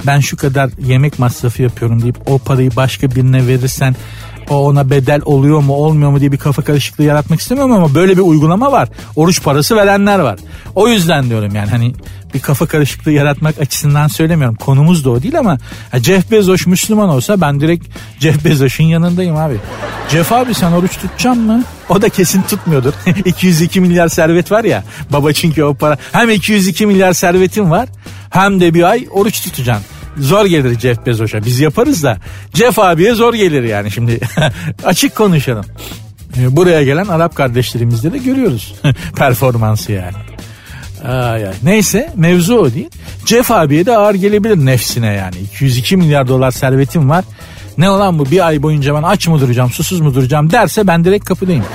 [0.07, 3.95] ben şu kadar yemek masrafı yapıyorum deyip o parayı başka birine verirsen
[4.49, 8.17] o ona bedel oluyor mu olmuyor mu diye bir kafa karışıklığı yaratmak istemiyorum ama böyle
[8.17, 8.89] bir uygulama var.
[9.15, 10.39] Oruç parası verenler var.
[10.75, 11.93] O yüzden diyorum yani hani
[12.33, 14.55] bir kafa karışıklığı yaratmak açısından söylemiyorum.
[14.55, 15.57] Konumuz da o değil ama
[15.93, 17.87] Jeff Bezos Müslüman olsa ben direkt
[18.19, 19.57] Jeff Bezos'un yanındayım abi.
[20.09, 21.63] Jeff abi sen oruç tutacaksın mı?
[21.89, 22.93] O da kesin tutmuyordur.
[23.25, 24.83] 202 milyar servet var ya.
[25.09, 25.97] Baba çünkü o para.
[26.11, 27.89] Hem 202 milyar servetin var
[28.29, 29.85] hem de bir ay oruç tutacaksın
[30.17, 31.45] zor gelir Jeff Bezos'a.
[31.45, 32.17] Biz yaparız da
[32.53, 34.19] Jeff abiye zor gelir yani şimdi.
[34.85, 35.65] Açık konuşalım.
[36.37, 38.75] E, buraya gelen Arap kardeşlerimizde de görüyoruz
[39.15, 40.36] performansı yani.
[41.03, 41.53] Ay ay.
[41.63, 42.89] Neyse mevzu o değil.
[43.25, 45.35] Jeff abiye de ağır gelebilir nefsine yani.
[45.37, 47.25] 202 milyar dolar servetim var.
[47.77, 51.05] Ne olan bu bir ay boyunca ben aç mı duracağım susuz mu duracağım derse ben
[51.05, 51.65] direkt kapıdayım.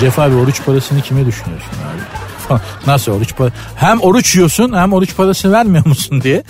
[0.00, 2.60] Jeff abi oruç parasını kime düşünüyorsun abi?
[2.86, 3.54] Nasıl oruç parası?
[3.76, 6.42] Hem oruç yiyorsun hem oruç parası vermiyor musun diye.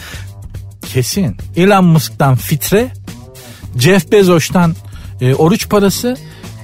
[0.92, 1.36] Kesin.
[1.56, 2.88] Elon Musk'tan fitre,
[3.78, 4.74] Jeff Bezos'tan
[5.20, 6.16] e, oruç parası,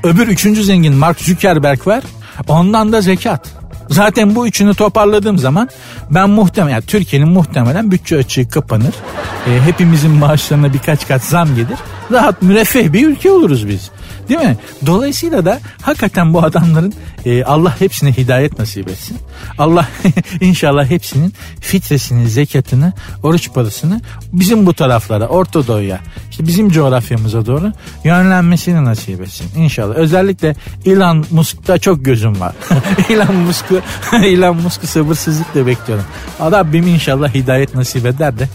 [0.03, 2.05] öbür üçüncü zengin Mark Zuckerberg var.
[2.49, 3.58] Ondan da zekat.
[3.91, 5.69] Zaten bu üçünü toparladığım zaman
[6.11, 8.95] ben muhtemelen yani Türkiye'nin muhtemelen bütçe açığı kapanır.
[9.47, 11.79] E, hepimizin maaşlarına birkaç kat zam gelir.
[12.13, 13.91] Rahat müreffeh bir ülke oluruz biz.
[14.29, 14.57] Değil mi?
[14.87, 19.17] Dolayısıyla da hakikaten bu adamların e, Allah hepsine hidayet nasip etsin.
[19.59, 19.89] Allah
[20.41, 24.01] inşallah hepsinin fitresini, zekatını, oruç parasını
[24.33, 27.73] bizim bu taraflara, Orta Doğu'ya, işte bizim coğrafyamıza doğru
[28.05, 29.47] yönlenmesini nasip etsin.
[29.57, 29.95] İnşallah.
[29.95, 30.55] Özellikle
[30.87, 32.55] Elon Musk'ta çok gözüm var.
[33.11, 33.81] Elon Musk'u
[34.17, 36.05] Elon Musk'u sabırsızlıkla bekliyorum.
[36.41, 38.49] Rabbim inşallah hidayet nasip eder de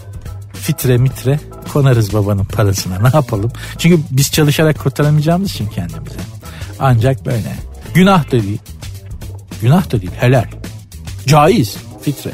[0.64, 1.40] fitre mitre
[1.72, 3.52] konarız babanın parasına ne yapalım.
[3.78, 6.16] Çünkü biz çalışarak kurtaramayacağımız için kendimize.
[6.78, 7.56] Ancak böyle.
[7.94, 8.60] Günah da değil.
[9.62, 10.44] Günah da değil helal.
[11.26, 12.30] Caiz fitre.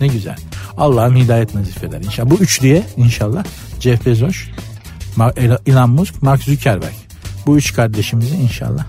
[0.00, 0.36] Ne güzel.
[0.76, 2.30] Allah'ım hidayet nazif eder inşallah.
[2.30, 3.44] Bu üç diye inşallah
[3.80, 4.36] Jeff Bezos,
[5.66, 6.94] Elon Musk, Mark Zuckerberg.
[7.46, 8.84] Bu üç kardeşimizi inşallah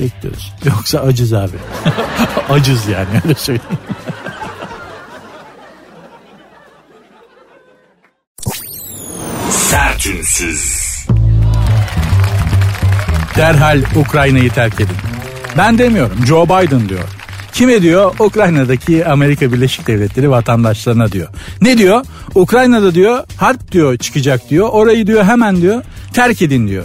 [0.00, 0.52] bekliyoruz.
[0.64, 1.56] Yoksa acız abi.
[2.48, 3.78] acız yani öyle söyleyeyim.
[10.08, 10.88] Sertünsüz.
[13.36, 14.96] Derhal Ukrayna'yı terk edin.
[15.58, 17.04] Ben demiyorum Joe Biden diyor.
[17.52, 18.14] Kime diyor?
[18.18, 21.28] Ukrayna'daki Amerika Birleşik Devletleri vatandaşlarına diyor.
[21.62, 22.04] Ne diyor?
[22.34, 24.68] Ukrayna'da diyor harp diyor çıkacak diyor.
[24.68, 26.84] Orayı diyor hemen diyor terk edin diyor.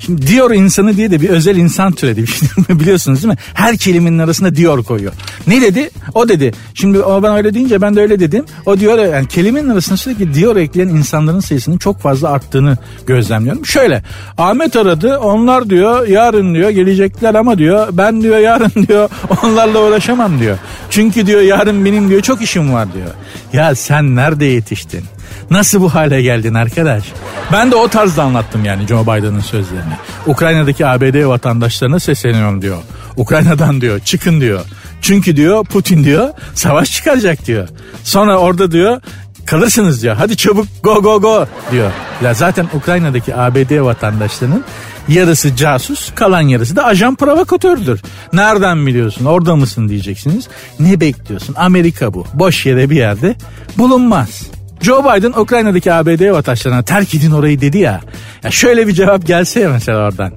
[0.00, 2.24] Şimdi Dior insanı diye de bir özel insan türedi.
[2.68, 3.38] Biliyorsunuz değil mi?
[3.54, 5.12] Her kelimenin arasında Dior koyuyor.
[5.46, 5.90] Ne dedi?
[6.14, 6.52] O dedi.
[6.74, 8.44] Şimdi o ben öyle deyince ben de öyle dedim.
[8.66, 13.66] O diyor yani kelimenin arasında sürekli Dior ekleyen insanların sayısının çok fazla arttığını gözlemliyorum.
[13.66, 14.02] Şöyle
[14.38, 15.18] Ahmet aradı.
[15.18, 19.08] Onlar diyor yarın diyor gelecekler ama diyor ben diyor yarın diyor
[19.42, 20.58] onlarla uğraşamam diyor.
[20.90, 23.10] Çünkü diyor yarın benim diyor çok işim var diyor.
[23.52, 25.04] Ya sen nerede yetiştin?
[25.50, 27.04] Nasıl bu hale geldin arkadaş?
[27.52, 29.92] Ben de o tarzda anlattım yani Joe Biden'ın sözlerini.
[30.26, 32.78] Ukrayna'daki ABD vatandaşlarına sesleniyorum diyor.
[33.16, 34.60] Ukrayna'dan diyor çıkın diyor.
[35.00, 37.68] Çünkü diyor Putin diyor savaş çıkaracak diyor.
[38.04, 39.00] Sonra orada diyor
[39.46, 40.16] kalırsınız diyor.
[40.16, 41.90] Hadi çabuk go go go diyor.
[42.24, 44.64] Ya zaten Ukrayna'daki ABD vatandaşlarının
[45.08, 48.00] yarısı casus kalan yarısı da ajan provokatördür.
[48.32, 50.48] Nereden biliyorsun orada mısın diyeceksiniz.
[50.80, 53.36] Ne bekliyorsun Amerika bu boş yere bir yerde
[53.78, 54.42] bulunmaz.
[54.80, 58.00] Joe Biden Ukrayna'daki ABD vatandaşlarına terk edin orayı dedi ya.
[58.44, 60.32] Ya şöyle bir cevap gelse ya mesela oradan.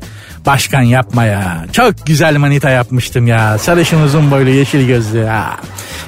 [0.45, 1.65] Başkan yapma ya.
[1.71, 3.57] Çok güzel manita yapmıştım ya.
[3.57, 5.57] Sarışın uzun boylu yeşil gözlü ya.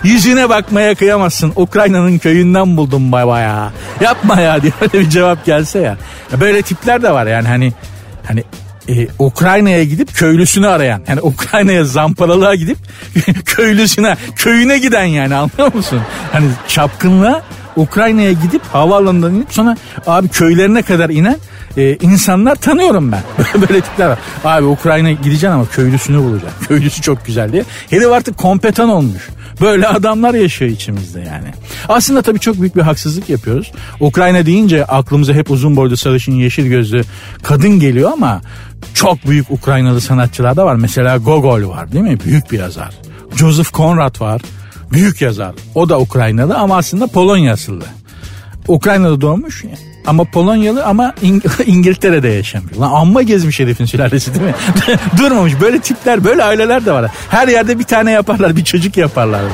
[0.04, 1.54] Yüzüne bakmaya kıyamazsın.
[1.56, 3.72] Ukrayna'nın köyünden buldum baba ya.
[4.02, 5.98] Yapma ya diye öyle bir cevap gelse ya.
[6.32, 7.74] ya böyle tipler de var yani hani
[8.28, 8.44] hani
[8.90, 11.02] e, Ukrayna'ya gidip köylüsünü arayan.
[11.08, 12.78] Yani Ukrayna'ya zamparalığa gidip
[13.46, 16.02] köylüsüne, köyüne giden yani anlıyor musun?
[16.32, 17.42] Hani çapkınlığa
[17.76, 21.38] Ukrayna'ya gidip havaalanından inip sonra abi köylerine kadar inen
[21.78, 23.22] e, insanlar tanıyorum ben.
[23.62, 24.20] Böyle tipler var.
[24.44, 26.66] Abi Ukrayna gideceksin ama köylüsünü bulacaksın.
[26.68, 27.64] Köylüsü çok güzel diye.
[27.90, 29.30] Herif artık kompetan olmuş.
[29.62, 31.48] Böyle adamlar yaşıyor içimizde yani.
[31.90, 33.72] Aslında tabii çok büyük bir haksızlık yapıyoruz.
[34.00, 37.02] Ukrayna deyince aklımıza hep uzun boylu sarışın yeşil gözlü
[37.44, 38.42] kadın geliyor ama
[38.94, 40.76] çok büyük Ukraynalı sanatçılar da var.
[40.76, 42.18] Mesela Gogol var değil mi?
[42.26, 42.90] Büyük bir yazar.
[43.36, 44.42] Joseph Conrad var.
[44.92, 45.56] Büyük yazar.
[45.76, 47.84] O da Ukraynalı ama aslında Polonya asıllı.
[48.68, 49.64] Ukrayna'da doğmuş
[50.08, 52.76] ama Polonyalı ama İng- İngiltere'de yaşamıyor.
[52.76, 54.56] Lan amma gezmiş herifin sülalesi değil mi?
[55.20, 55.54] Durmamış.
[55.62, 57.12] Böyle tipler, böyle aileler de var.
[57.30, 59.42] Her yerde bir tane yaparlar, bir çocuk yaparlar.
[59.42, 59.54] Böyle.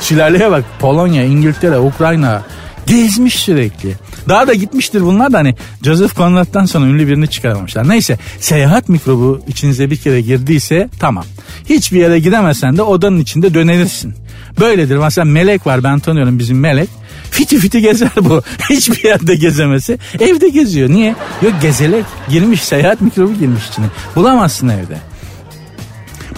[0.00, 0.64] Sülaleye bak.
[0.80, 2.42] Polonya, İngiltere, Ukrayna
[2.86, 3.94] gezmiş sürekli.
[4.28, 7.88] Daha da gitmiştir bunlar da hani Joseph Conrad'dan sonra ünlü birini çıkaramamışlar.
[7.88, 11.24] Neyse seyahat mikrobu içinize bir kere girdiyse tamam.
[11.68, 14.14] Hiçbir yere gidemezsen de odanın içinde dönelirsin.
[14.60, 14.96] Böyledir.
[14.96, 16.88] Mesela Melek var ben tanıyorum bizim Melek.
[17.30, 18.42] Fiti fiti gezer bu.
[18.70, 19.98] Hiçbir yerde gezemesi.
[20.20, 20.90] Evde geziyor.
[20.90, 21.14] Niye?
[21.42, 22.04] Yok gezelek.
[22.28, 23.86] Girmiş seyahat mikrobu girmiş içine.
[24.16, 24.98] Bulamazsın evde.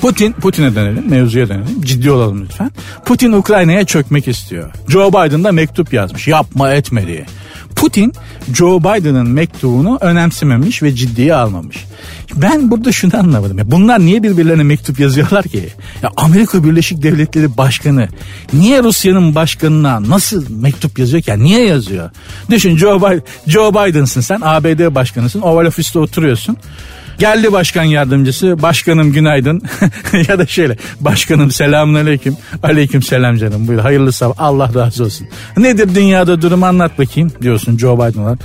[0.01, 1.83] Putin, Putin'e dönelim, mevzuya dönelim.
[1.83, 2.71] Ciddi olalım lütfen.
[3.05, 4.73] Putin Ukrayna'ya çökmek istiyor.
[4.89, 6.29] Joe Biden da mektup yazmış.
[6.29, 7.27] Yapma etme diye.
[7.81, 8.12] Putin
[8.55, 11.77] Joe Biden'ın mektubunu önemsememiş ve ciddiye almamış.
[12.35, 13.59] Ben burada şunu anlamadım.
[13.59, 15.69] Ya bunlar niye birbirlerine mektup yazıyorlar ki?
[16.03, 18.09] Ya Amerika Birleşik Devletleri Başkanı
[18.53, 21.31] niye Rusya'nın başkanına nasıl mektup yazıyor ki?
[21.31, 22.11] Ya niye yazıyor?
[22.51, 25.40] Düşün Joe, Biden, Joe Biden'sın sen ABD başkanısın.
[25.40, 26.57] Oval ofiste oturuyorsun.
[27.21, 28.63] Geldi başkan yardımcısı.
[28.63, 29.63] Başkanım günaydın.
[30.29, 30.77] ya da şöyle.
[31.01, 32.37] Başkanım selamun aleyküm.
[32.63, 33.69] Aleyküm selam canım.
[33.69, 34.35] Buyur hayırlı sabah.
[34.39, 35.27] Allah razı olsun.
[35.57, 38.37] Nedir dünyada durum anlat bakayım diyorsun Joe Biden'a.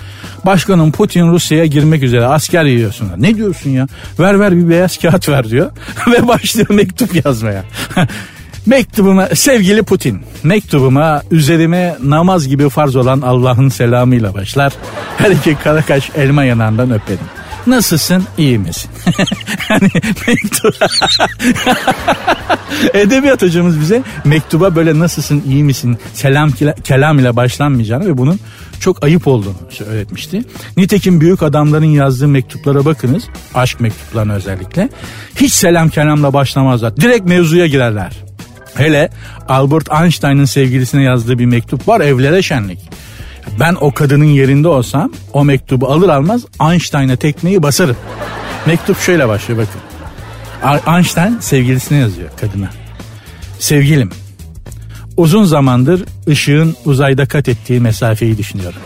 [0.45, 3.11] Başkanım Putin Rusya'ya girmek üzere asker yiyorsun.
[3.17, 3.87] Ne diyorsun ya?
[4.19, 5.71] Ver ver bir beyaz kağıt ver diyor.
[6.07, 7.63] Ve başlıyor mektup yazmaya.
[8.65, 14.73] Mektubuma sevgili Putin, mektubuma üzerime namaz gibi farz olan Allah'ın selamıyla başlar.
[15.17, 17.44] Her iki karakaş elma yanağından öperim.
[17.67, 18.23] Nasılsın?
[18.37, 18.91] İyi misin?
[19.67, 19.89] hani
[20.27, 20.75] mektup...
[22.93, 26.51] Edebiyat hocamız bize mektuba böyle nasılsın, iyi misin, selam
[26.83, 28.39] kelam ile başlanmayacağını ve bunun
[28.79, 29.55] çok ayıp olduğunu
[29.87, 30.43] öğretmişti.
[30.77, 33.23] Nitekim büyük adamların yazdığı mektuplara bakınız,
[33.53, 34.89] aşk mektuplarına özellikle.
[35.35, 36.97] Hiç selam kelamla başlamazlar.
[36.97, 38.11] Direkt mevzuya girerler.
[38.75, 39.09] Hele
[39.49, 42.79] Albert Einstein'ın sevgilisine yazdığı bir mektup var evlere şenlik.
[43.59, 47.97] Ben o kadının yerinde olsam o mektubu alır almaz Einstein'a tekmeyi basarım.
[48.65, 49.81] Mektup şöyle başlıyor bakın.
[50.95, 52.69] Einstein sevgilisine yazıyor kadına.
[53.59, 54.09] Sevgilim
[55.17, 58.79] uzun zamandır ışığın uzayda kat ettiği mesafeyi düşünüyorum.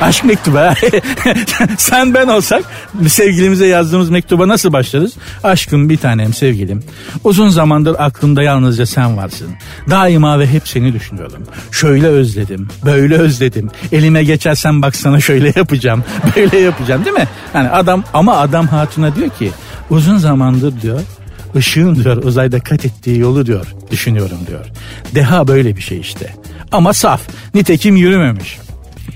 [0.00, 0.58] Aşk mektubu
[1.78, 2.64] Sen ben olsak
[3.08, 5.14] sevgilimize yazdığımız mektuba nasıl başlarız?
[5.44, 6.82] Aşkım bir tanem sevgilim.
[7.24, 9.48] Uzun zamandır aklımda yalnızca sen varsın.
[9.90, 11.42] Daima ve hep seni düşünüyorum.
[11.72, 13.70] Şöyle özledim, böyle özledim.
[13.92, 16.04] Elime geçersen baksana şöyle yapacağım,
[16.36, 17.28] böyle yapacağım değil mi?
[17.54, 19.50] Yani adam ama adam hatuna diyor ki
[19.90, 21.00] uzun zamandır diyor
[21.56, 24.66] ışığın diyor uzayda kat ettiği yolu diyor düşünüyorum diyor.
[25.14, 26.34] Deha böyle bir şey işte.
[26.72, 27.20] Ama saf.
[27.54, 28.58] Nitekim yürümemiş.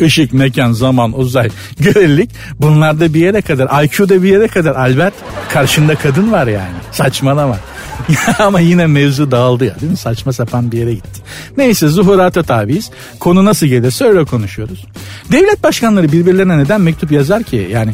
[0.01, 3.85] Işık, mekan, zaman, uzay, görelilik bunlarda bir yere kadar.
[3.85, 5.14] IQ'da bir yere kadar Albert
[5.53, 6.75] karşında kadın var yani.
[6.92, 7.59] Saçmalama.
[8.38, 9.97] Ama yine mevzu dağıldı ya değil mi?
[9.97, 11.23] Saçma sapan bir yere gitti.
[11.57, 12.90] Neyse zuhurata tabiiz.
[13.21, 14.87] Konu nasıl gelirse öyle konuşuyoruz.
[15.33, 17.68] Devlet başkanları birbirlerine neden mektup yazar ki?
[17.73, 17.92] Yani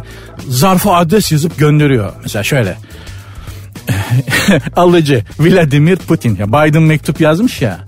[0.48, 2.12] zarfa adres yazıp gönderiyor.
[2.22, 2.77] Mesela şöyle.
[4.77, 6.37] Alıcı Vladimir Putin.
[6.37, 7.79] Ya Biden mektup yazmış ya.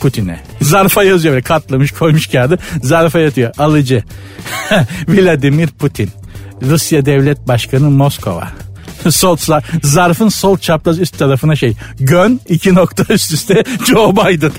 [0.00, 0.40] Putin'e.
[0.60, 2.58] Zarfa yazıyor böyle katlamış koymuş kağıdı.
[2.82, 3.52] Zarfa yatıyor.
[3.58, 4.02] Alıcı.
[5.08, 6.10] Vladimir Putin.
[6.62, 8.48] Rusya Devlet Başkanı Moskova.
[9.10, 9.36] sol
[9.82, 14.52] zarfın sol çapraz üst tarafına şey gön iki nokta üst üste Joe Biden.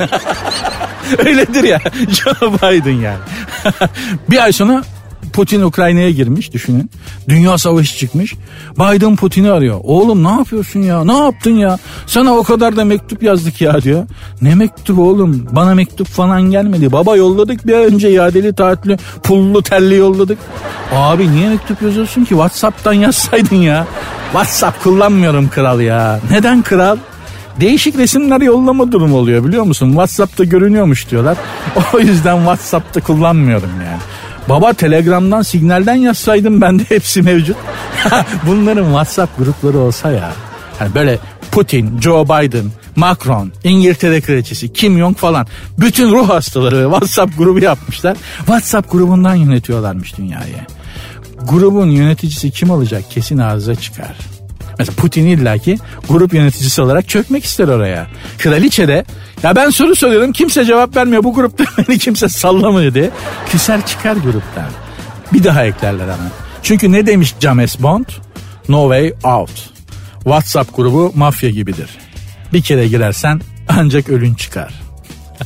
[1.26, 3.18] Öyledir ya Joe Biden yani.
[4.30, 4.84] bir ay sonra
[5.36, 6.92] Putin Ukrayna'ya girmiş düşünün.
[7.30, 8.34] Dünya savaşı çıkmış.
[8.80, 9.80] Biden Putin'i arıyor.
[9.84, 11.04] Oğlum ne yapıyorsun ya?
[11.04, 11.78] Ne yaptın ya?
[12.08, 14.08] Sana o kadar da mektup yazdık ya diyor.
[14.42, 15.48] Ne mektup oğlum?
[15.52, 16.92] Bana mektup falan gelmedi.
[16.92, 20.38] Baba yolladık bir önce iadeli tatilli pullu telli yolladık.
[20.94, 22.30] Abi niye mektup yazıyorsun ki?
[22.30, 23.88] Whatsapp'tan yazsaydın ya.
[24.32, 26.20] WhatsApp kullanmıyorum kral ya.
[26.32, 26.98] Neden kral?
[27.60, 29.88] Değişik resimler yollama durumu oluyor biliyor musun?
[29.90, 31.38] WhatsApp'ta görünüyormuş diyorlar.
[31.94, 34.00] O yüzden WhatsApp'ta kullanmıyorum yani.
[34.50, 37.58] Baba Telegram'dan signalden yazsaydım bende hepsi mevcut.
[38.48, 40.32] Bunların WhatsApp grupları olsa ya.
[40.80, 41.20] Yani böyle
[41.52, 45.48] Putin, Joe Biden, Macron, İngiltere kraliçesi, Kim Jong falan
[45.80, 48.18] bütün ruh hastaları WhatsApp grubu yapmışlar.
[48.38, 50.58] WhatsApp grubundan yönetiyorlarmış dünyayı.
[51.42, 54.16] Grubun yöneticisi kim olacak kesin ağzına çıkar.
[54.80, 55.78] Mesela Putin illaki
[56.10, 58.08] grup yöneticisi olarak çökmek ister oraya.
[58.38, 59.06] Kraliçe de
[59.44, 63.10] ya ben soru soruyorum kimse cevap vermiyor bu grupta beni kimse sallamıyor diye.
[63.50, 64.70] Küser çıkar gruptan.
[65.34, 66.32] Bir daha eklerler ama.
[66.64, 68.06] Çünkü ne demiş James Bond?
[68.70, 69.70] No way out.
[70.24, 71.90] WhatsApp grubu mafya gibidir.
[72.54, 74.74] Bir kere girersen ancak ölün çıkar.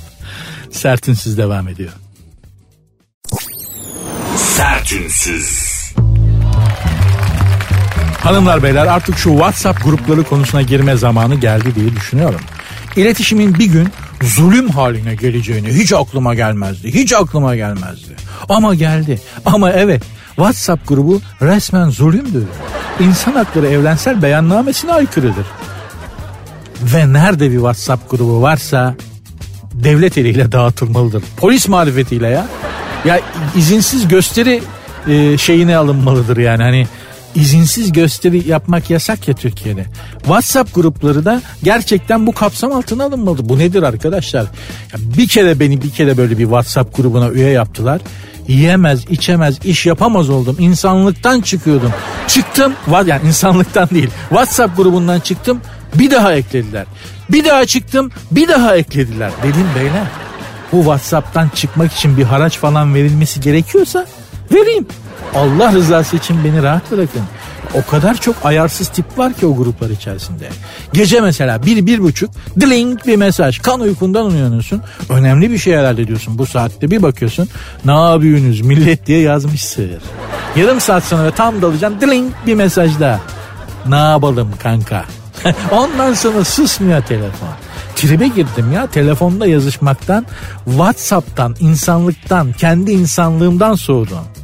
[0.71, 1.91] Sertünsüz devam ediyor.
[4.37, 5.68] Sertünsüz.
[8.23, 12.39] Hanımlar beyler artık şu WhatsApp grupları konusuna girme zamanı geldi diye düşünüyorum.
[12.95, 13.87] İletişimin bir gün
[14.21, 16.93] zulüm haline geleceğini hiç aklıma gelmezdi.
[16.93, 18.15] Hiç aklıma gelmezdi.
[18.49, 19.21] Ama geldi.
[19.45, 20.03] Ama evet
[20.35, 22.43] WhatsApp grubu resmen zulümdür.
[22.99, 25.45] İnsan hakları evrensel beyannamesine aykırıdır.
[26.81, 28.95] Ve nerede bir WhatsApp grubu varsa
[29.73, 31.23] devlet eliyle dağıtılmalıdır.
[31.37, 32.47] Polis marifetiyle ya.
[33.05, 33.19] Ya
[33.55, 34.61] izinsiz gösteri
[35.07, 36.87] e, şeyine alınmalıdır yani hani
[37.35, 39.85] izinsiz gösteri yapmak yasak ya Türkiye'de.
[40.17, 43.49] WhatsApp grupları da gerçekten bu kapsam altına alınmalı.
[43.49, 44.41] Bu nedir arkadaşlar?
[44.93, 48.01] Ya bir kere beni bir kere böyle bir WhatsApp grubuna üye yaptılar.
[48.47, 50.55] Yiyemez, içemez, iş yapamaz oldum.
[50.59, 51.93] İnsanlıktan çıkıyordum.
[52.27, 52.73] Çıktım,
[53.07, 54.09] yani insanlıktan değil.
[54.29, 55.61] WhatsApp grubundan çıktım,
[55.95, 56.85] bir daha eklediler.
[57.31, 59.31] Bir daha çıktım, bir daha eklediler.
[59.43, 60.07] Dedim beyler,
[60.71, 64.05] bu WhatsApp'tan çıkmak için bir haraç falan verilmesi gerekiyorsa
[64.51, 64.87] vereyim.
[65.35, 67.21] Allah rızası için beni rahat bırakın.
[67.73, 70.49] O kadar çok ayarsız tip var ki o gruplar içerisinde.
[70.93, 72.29] Gece mesela bir, bir buçuk
[72.61, 73.59] dling bir mesaj.
[73.59, 74.81] Kan uykundan uyanıyorsun.
[75.09, 76.91] Önemli bir şey herhalde diyorsun bu saatte.
[76.91, 77.49] Bir bakıyorsun
[77.85, 80.01] ne yapıyorsunuz millet diye yazmış sığır.
[80.55, 83.19] Yarım saat sonra tam dalacaksın dling bir mesaj daha.
[83.87, 85.05] Ne yapalım kanka?
[85.71, 87.49] Ondan sonra susmuyor telefon.
[87.95, 90.25] Tribe girdim ya telefonda yazışmaktan,
[90.65, 94.38] Whatsapp'tan, insanlıktan, kendi insanlığımdan soğudum.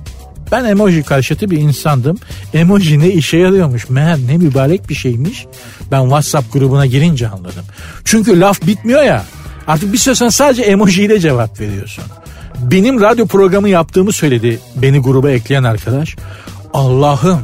[0.52, 2.18] Ben emoji karşıtı bir insandım.
[2.54, 5.46] Emoji ne işe yarıyormuş meğer ne mübarek bir şeymiş.
[5.92, 7.66] Ben WhatsApp grubuna girince anladım.
[8.06, 9.26] Çünkü laf bitmiyor ya.
[9.68, 12.04] Artık bir süre sadece emojiyle cevap veriyorsun.
[12.60, 16.16] Benim radyo programı yaptığımı söyledi beni gruba ekleyen arkadaş.
[16.74, 17.40] Allah'ım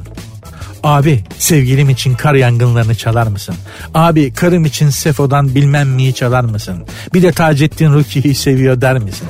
[0.83, 3.55] Abi sevgilim için kar yangınlarını çalar mısın?
[3.93, 6.85] Abi karım için Sefo'dan bilmem neyi çalar mısın?
[7.13, 9.27] Bir de Taceddin Ruki'yi seviyor der misin?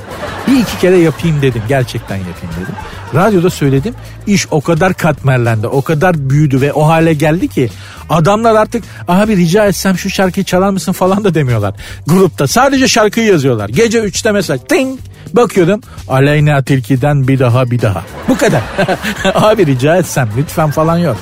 [0.48, 1.62] Bir iki kere yapayım dedim.
[1.68, 2.74] Gerçekten yapayım dedim.
[3.14, 3.94] Radyoda söyledim.
[4.26, 5.66] İş o kadar katmerlendi.
[5.66, 7.70] O kadar büyüdü ve o hale geldi ki
[8.10, 11.74] adamlar artık abi rica etsem şu şarkıyı çalar mısın falan da demiyorlar.
[12.06, 13.68] Grupta sadece şarkıyı yazıyorlar.
[13.68, 14.60] Gece 3'te mesaj.
[14.68, 14.98] Ting
[15.32, 18.04] Bakıyordum Aleyna Tilki'den bir daha bir daha.
[18.28, 18.62] Bu kadar.
[19.34, 21.16] abi rica etsem lütfen falan yok.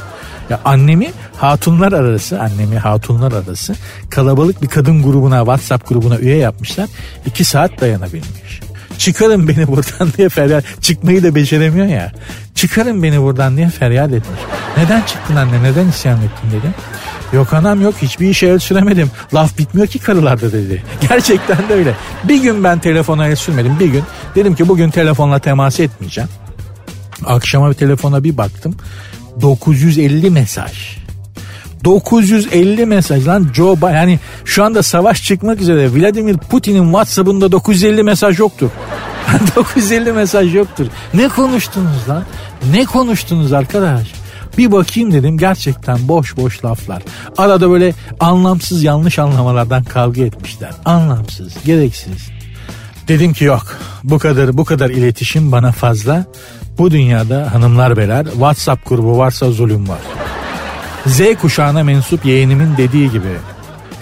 [0.51, 3.75] Ya annemi hatunlar arası, annemi hatunlar arası
[4.11, 6.89] kalabalık bir kadın grubuna, WhatsApp grubuna üye yapmışlar.
[7.27, 8.61] İki saat dayanabilmiş.
[8.99, 12.13] Çıkarın beni buradan diye feryat, çıkmayı da beceremiyor ya.
[12.55, 14.41] Çıkarın beni buradan diye feryat etmiş.
[14.77, 16.75] Neden çıktın anne, neden isyan ettin dedim.
[17.33, 19.11] Yok anam yok hiçbir işe el süremedim.
[19.35, 20.83] Laf bitmiyor ki karılarda dedi.
[21.09, 21.95] Gerçekten de öyle.
[22.25, 23.81] Bir gün ben telefona el sürmedim.
[23.81, 26.31] Bir gün dedim ki bugün telefonla temas etmeyeceğim.
[27.25, 28.77] Akşama bir telefona bir baktım.
[29.40, 31.01] 950 mesaj.
[31.85, 38.03] 950 mesaj lan Joe Biden yani şu anda savaş çıkmak üzere Vladimir Putin'in Whatsapp'ında 950
[38.03, 38.71] mesaj yoktur.
[39.57, 40.87] 950 mesaj yoktur.
[41.14, 42.25] Ne konuştunuz lan?
[42.73, 44.12] Ne konuştunuz arkadaş?
[44.59, 47.03] Bir bakayım dedim gerçekten boş boş laflar.
[47.38, 50.71] Arada böyle anlamsız yanlış anlamalardan kavga etmişler.
[50.85, 52.31] Anlamsız, gereksiz.
[53.09, 56.27] Dedim ki yok bu kadar bu kadar iletişim bana fazla.
[56.81, 59.99] Bu dünyada hanımlar beler WhatsApp grubu varsa zulüm var.
[61.07, 63.29] Z kuşağına mensup yeğenimin dediği gibi.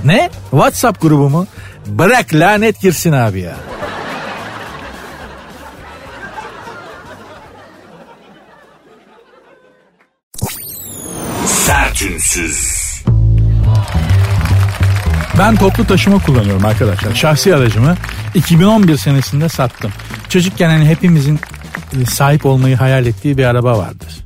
[0.05, 0.31] Ne?
[0.51, 1.47] WhatsApp grubu mu?
[1.87, 3.57] Bırak lanet girsin abi ya.
[11.47, 12.79] Sertünsüz.
[15.39, 17.15] Ben toplu taşıma kullanıyorum arkadaşlar.
[17.15, 17.95] Şahsi aracımı
[18.35, 19.93] 2011 senesinde sattım.
[20.29, 21.41] Çocukken hani hepimizin
[22.11, 24.25] sahip olmayı hayal ettiği bir araba vardır.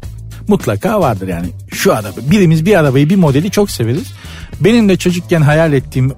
[0.48, 2.16] Mutlaka vardır yani şu araba.
[2.30, 4.12] Birimiz bir arabayı bir modeli çok severiz.
[4.60, 6.12] Benim de çocukken hayal ettiğim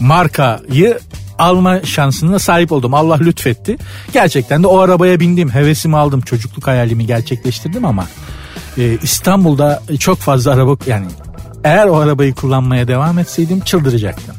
[0.00, 0.98] markayı
[1.38, 2.94] alma şansına sahip oldum.
[2.94, 3.76] Allah lütfetti.
[4.12, 5.50] Gerçekten de o arabaya bindim.
[5.50, 6.20] Hevesimi aldım.
[6.20, 8.06] Çocukluk hayalimi gerçekleştirdim ama
[8.78, 11.06] e, İstanbul'da çok fazla araba yani
[11.64, 14.34] eğer o arabayı kullanmaya devam etseydim çıldıracaktım.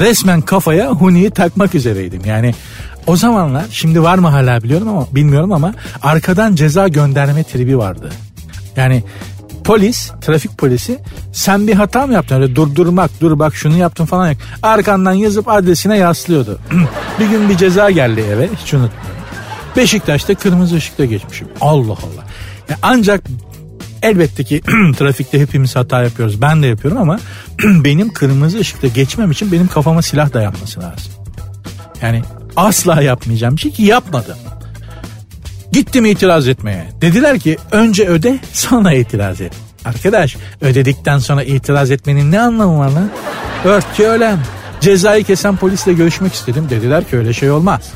[0.00, 2.22] Resmen kafaya Huni'yi takmak üzereydim.
[2.24, 2.54] Yani
[3.06, 8.10] o zamanlar şimdi var mı hala biliyorum ama bilmiyorum ama arkadan ceza gönderme tribi vardı.
[8.76, 9.04] Yani
[9.64, 10.98] polis, trafik polisi
[11.32, 12.42] sen bir hata mı yaptın?
[12.42, 14.38] Öyle durdurmak, dur bak şunu yaptın falan yok.
[14.62, 16.58] Arkandan yazıp adresine yaslıyordu.
[17.20, 19.14] bir gün bir ceza geldi eve hiç unutmuyorum.
[19.76, 21.48] Beşiktaş'ta kırmızı ışıkta geçmişim.
[21.60, 22.24] Allah Allah.
[22.68, 23.20] Ya ancak
[24.02, 24.60] elbette ki
[24.98, 26.42] trafikte hepimiz hata yapıyoruz.
[26.42, 27.18] Ben de yapıyorum ama
[27.64, 31.12] benim kırmızı ışıkta geçmem için benim kafama silah dayanması lazım.
[32.02, 32.22] Yani
[32.56, 34.36] asla yapmayacağım bir şey ki yapmadım.
[35.72, 36.86] Gittim itiraz etmeye.
[37.00, 39.52] Dediler ki önce öde sonra itiraz et.
[39.84, 43.10] Arkadaş ödedikten sonra itiraz etmenin ne anlamı var lan?
[43.64, 44.42] Ört ki ölem.
[44.80, 46.66] Cezayı kesen polisle görüşmek istedim.
[46.70, 47.92] Dediler ki öyle şey olmaz.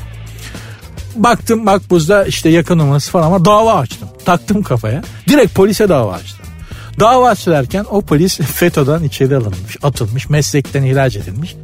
[1.15, 4.09] Baktım makbuzda işte yakın numarası falan ama dava açtım.
[4.25, 5.01] Taktım kafaya.
[5.27, 6.45] Direkt polise dava açtım.
[6.99, 11.55] Dava açılarken o polis FETÖ'den içeri alınmış, atılmış, meslekten ihraç edilmiş.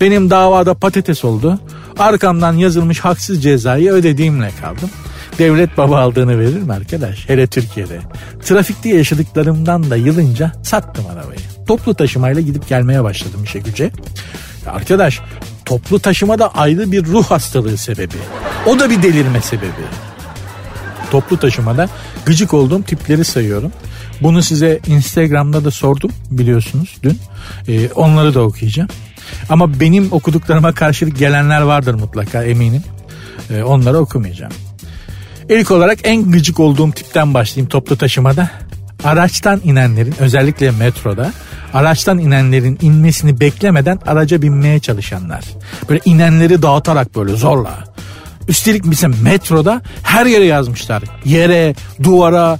[0.00, 1.58] Benim davada patates oldu.
[1.98, 4.90] Arkamdan yazılmış haksız cezayı ödediğimle kaldım.
[5.38, 7.28] Devlet baba aldığını verir mi arkadaş?
[7.28, 8.00] Hele Türkiye'de.
[8.44, 11.40] Trafikte yaşadıklarımdan da yılınca sattım arabayı.
[11.66, 13.90] Toplu taşımayla gidip gelmeye başladım işe güce.
[14.66, 15.20] Arkadaş
[15.64, 18.16] toplu taşıma da ayrı bir ruh hastalığı sebebi.
[18.66, 19.84] O da bir delirme sebebi.
[21.10, 21.88] Toplu taşımada
[22.26, 23.72] gıcık olduğum tipleri sayıyorum.
[24.20, 27.18] Bunu size Instagram'da da sordum biliyorsunuz dün.
[27.68, 28.88] Ee, onları da okuyacağım.
[29.48, 32.82] Ama benim okuduklarıma karşılık gelenler vardır mutlaka eminim.
[33.50, 34.52] Ee, onları okumayacağım.
[35.48, 38.50] İlk olarak en gıcık olduğum tipten başlayayım toplu taşımada.
[39.04, 41.32] Araçtan inenlerin özellikle metroda
[41.74, 45.44] araçtan inenlerin inmesini beklemeden araca binmeye çalışanlar.
[45.88, 47.84] Böyle inenleri dağıtarak böyle zorla.
[48.48, 51.02] Üstelik mesela metroda her yere yazmışlar.
[51.24, 52.58] Yere, duvara,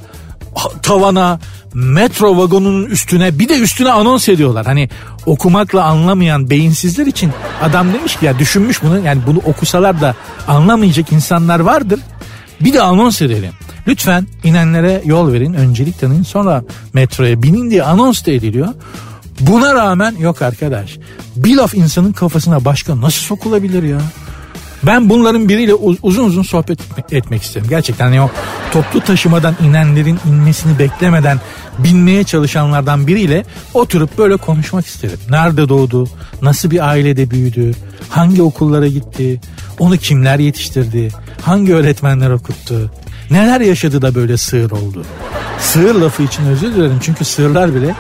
[0.83, 1.41] tavana,
[1.75, 4.67] metro vagonunun üstüne bir de üstüne anons ediyorlar.
[4.67, 4.89] Hani
[5.27, 7.33] okumakla anlamayan beyinsizler için
[7.63, 10.15] adam demiş ki ya düşünmüş bunu yani bunu okusalar da
[10.49, 12.01] anlamayacak insanlar vardır.
[12.61, 13.53] Bir de anons edelim.
[13.89, 15.55] Lütfen inenlere yol verin.
[15.55, 18.69] Öncelik tanıyın sonra metroya binin diye anons da ediliyor.
[19.41, 20.99] Buna rağmen yok arkadaş.
[21.37, 23.99] Bir laf insanın kafasına başka nasıl sokulabilir ya?
[24.87, 26.79] Ben bunların biriyle uzun uzun sohbet
[27.13, 27.67] etmek isterim.
[27.71, 28.31] Gerçekten yani o
[28.73, 31.41] toplu taşımadan inenlerin inmesini beklemeden
[31.79, 35.19] binmeye çalışanlardan biriyle oturup böyle konuşmak isterim.
[35.31, 36.09] Nerede doğdu?
[36.43, 37.73] Nasıl bir ailede büyüdü?
[38.09, 39.41] Hangi okullara gitti?
[39.79, 41.09] Onu kimler yetiştirdi?
[41.43, 42.91] Hangi öğretmenler okuttu?
[43.31, 45.05] Neler yaşadı da böyle sığır oldu?
[45.61, 47.95] Sığır lafı için özür dilerim çünkü sığırlar bile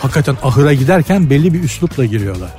[0.00, 2.50] hakikaten ahıra giderken belli bir üslupla giriyorlar.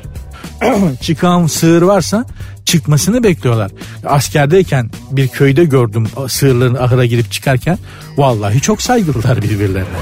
[1.01, 2.25] Çıkan sığır varsa
[2.65, 3.71] çıkmasını bekliyorlar.
[4.05, 7.77] Askerdeyken bir köyde gördüm sığırların ahıra girip çıkarken
[8.17, 9.99] vallahi çok saygılılar birbirlerine.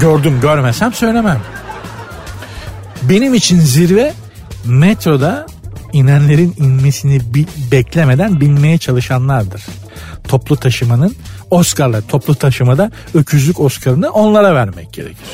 [0.00, 1.40] Gördüm görmesem söylemem.
[3.02, 4.14] Benim için zirve
[4.64, 5.46] metroda
[5.92, 7.20] inenlerin inmesini
[7.72, 9.62] beklemeden binmeye çalışanlardır.
[10.28, 11.16] Toplu taşımanın
[11.50, 15.28] Oscar'la toplu taşımada öküzlük Oscar'ını onlara vermek gerekir.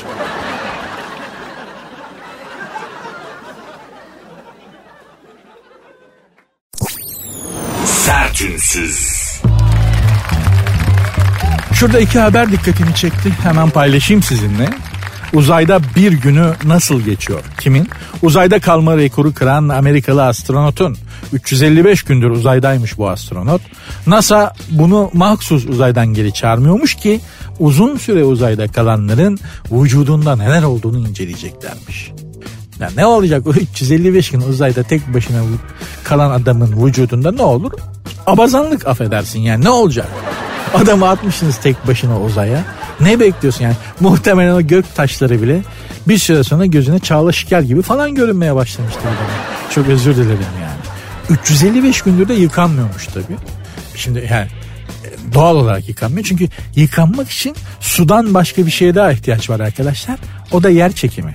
[8.41, 9.07] Sertünsüz.
[11.73, 13.29] Şurada iki haber dikkatimi çekti.
[13.43, 14.69] Hemen paylaşayım sizinle.
[15.33, 17.39] Uzayda bir günü nasıl geçiyor?
[17.59, 17.89] Kimin?
[18.21, 20.97] Uzayda kalma rekoru kıran Amerikalı astronotun.
[21.33, 23.61] 355 gündür uzaydaymış bu astronot.
[24.07, 27.19] NASA bunu mahsus uzaydan geri çağırmıyormuş ki
[27.59, 29.39] uzun süre uzayda kalanların
[29.71, 32.11] vücudunda neler olduğunu inceleyeceklermiş.
[32.81, 35.41] Ya ne olacak o 355 gün uzayda tek başına
[36.03, 37.71] kalan adamın vücudunda ne olur?
[38.27, 40.07] Abazanlık affedersin yani ne olacak?
[40.73, 42.63] Adamı atmışsınız tek başına uzaya.
[42.99, 43.75] Ne bekliyorsun yani?
[43.99, 45.61] Muhtemelen o gök taşları bile
[46.07, 49.15] bir süre sonra gözüne çağla şeker gibi falan görünmeye başlamıştı adamı.
[49.71, 50.81] Çok özür dilerim yani.
[51.29, 53.37] 355 gündür de yıkanmıyormuş tabii.
[53.95, 54.47] Şimdi yani
[55.05, 56.23] e, doğal olarak yıkanmıyor.
[56.23, 60.19] Çünkü yıkanmak için sudan başka bir şeye daha ihtiyaç var arkadaşlar.
[60.51, 61.33] O da yer çekimi.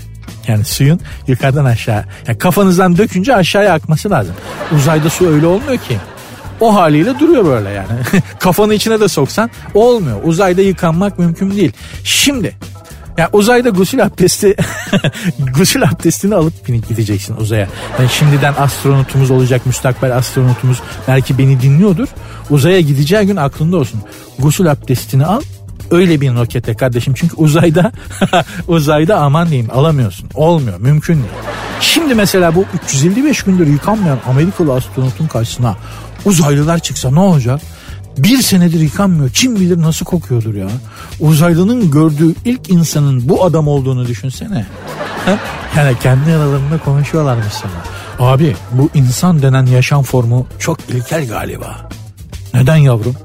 [0.48, 2.04] Yani suyun yukarıdan aşağı.
[2.26, 4.34] Yani kafanızdan dökünce aşağıya akması lazım.
[4.76, 5.98] Uzayda su öyle olmuyor ki.
[6.60, 7.88] O haliyle duruyor böyle yani.
[8.38, 10.20] Kafanı içine de soksan olmuyor.
[10.24, 11.72] Uzayda yıkanmak mümkün değil.
[12.04, 12.56] Şimdi
[13.16, 14.56] ya uzayda gusül abdesti
[15.56, 17.68] gusül abdestini alıp gideceksin uzaya.
[17.98, 22.08] Yani şimdiden astronotumuz olacak müstakbel astronotumuz belki beni dinliyordur.
[22.50, 24.00] Uzaya gideceği gün aklında olsun.
[24.38, 25.40] Gusül abdestini al
[25.90, 27.14] öyle bir rokete kardeşim.
[27.16, 27.92] Çünkü uzayda
[28.68, 30.28] uzayda aman diyeyim alamıyorsun.
[30.34, 30.80] Olmuyor.
[30.80, 31.26] Mümkün değil.
[31.80, 35.76] Şimdi mesela bu 355 gündür yıkanmayan Amerikalı astronotun karşısına
[36.24, 37.60] uzaylılar çıksa ne olacak?
[38.18, 39.30] Bir senedir yıkanmıyor.
[39.30, 40.68] Kim bilir nasıl kokuyordur ya.
[41.20, 44.66] Uzaylının gördüğü ilk insanın bu adam olduğunu düşünsene.
[45.76, 47.96] yani kendi aralarında konuşuyorlarmış sana.
[48.30, 51.88] Abi bu insan denen yaşam formu çok ilkel galiba.
[52.54, 53.16] Neden yavrum?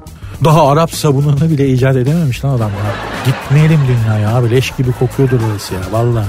[0.44, 2.80] Daha Arap sabununu bile icat edememiş lan adamlar.
[3.26, 6.24] Gitmeyelim dünyaya abi leş gibi kokuyordur orası ya valla.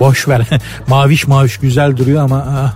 [0.00, 0.46] Boş ver
[0.88, 2.74] maviş maviş güzel duruyor ama ah,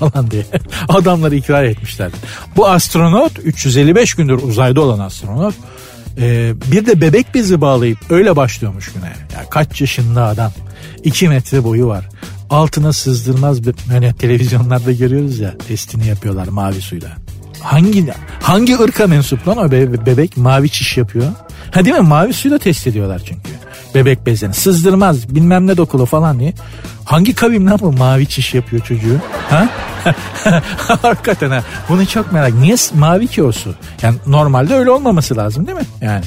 [0.00, 0.46] falan diye
[0.88, 2.10] adamları ikrar etmişler.
[2.56, 5.54] Bu astronot 355 gündür uzayda olan astronot
[6.18, 9.12] e, bir de bebek bezi bağlayıp öyle başlıyormuş güne.
[9.34, 10.52] Yani kaç yaşında adam
[11.04, 12.08] 2 metre boyu var
[12.52, 17.16] altına sızdırmaz bir hani televizyonlarda görüyoruz ya testini yapıyorlar mavi suyla.
[17.62, 18.06] Hangi
[18.42, 21.26] hangi ırka mensup lan o bebek mavi çiş yapıyor?
[21.70, 22.02] Ha değil mi?
[22.02, 23.50] Mavi suyla test ediyorlar çünkü.
[23.94, 24.54] Bebek bezlerini.
[24.54, 26.54] Sızdırmaz bilmem ne dokulu falan diye.
[27.04, 29.18] Hangi kavim lan bu mavi çiş yapıyor çocuğu?
[29.50, 29.68] Ha?
[31.02, 31.62] Hakikaten ha.
[31.88, 32.54] Bunu çok merak.
[32.54, 33.74] Niye mavi ki o su?
[34.02, 35.84] Yani normalde öyle olmaması lazım değil mi?
[36.00, 36.24] Yani.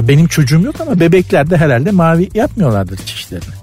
[0.00, 3.61] Benim çocuğum yok ama bebekler de herhalde mavi yapmıyorlardır çişlerini.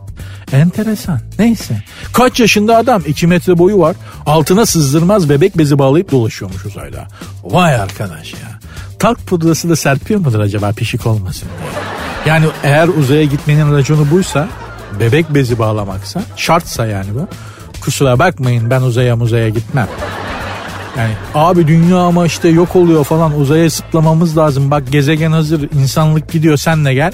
[0.54, 1.20] Enteresan.
[1.40, 1.84] Neyse.
[2.14, 3.96] Kaç yaşında adam 2 metre boyu var.
[4.26, 7.08] Altına sızdırmaz bebek bezi bağlayıp dolaşıyormuş uzayda.
[7.44, 8.60] Vay arkadaş ya.
[9.00, 11.70] Talk pudrası da serpiyor mudur acaba pişik olmasın diye.
[12.26, 14.48] Yani eğer uzaya gitmenin raconu buysa
[15.00, 17.28] bebek bezi bağlamaksa şartsa yani bu.
[17.82, 19.88] Kusura bakmayın ben uzaya muzaya gitmem.
[20.98, 24.72] Yani abi dünya ama işte yok oluyor falan uzaya sıplamamız lazım.
[24.72, 27.14] Bak gezegen hazır insanlık gidiyor sen de gel.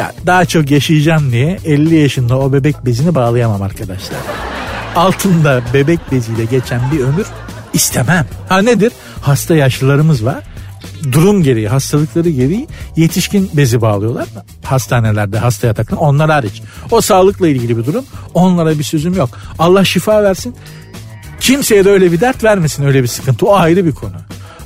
[0.00, 4.18] Ya daha çok yaşayacağım diye 50 yaşında o bebek bezini bağlayamam arkadaşlar.
[4.96, 7.26] Altında bebek beziyle geçen bir ömür
[7.72, 8.26] istemem.
[8.48, 8.92] Ha nedir?
[9.20, 10.44] Hasta yaşlılarımız var.
[11.12, 14.28] Durum gereği, hastalıkları gereği yetişkin bezi bağlıyorlar.
[14.64, 16.62] Hastanelerde, hasta yataklarında onlar hariç.
[16.90, 18.04] O sağlıkla ilgili bir durum.
[18.34, 19.30] Onlara bir sözüm yok.
[19.58, 20.56] Allah şifa versin.
[21.40, 23.46] Kimseye de öyle bir dert vermesin öyle bir sıkıntı.
[23.46, 24.16] O ayrı bir konu.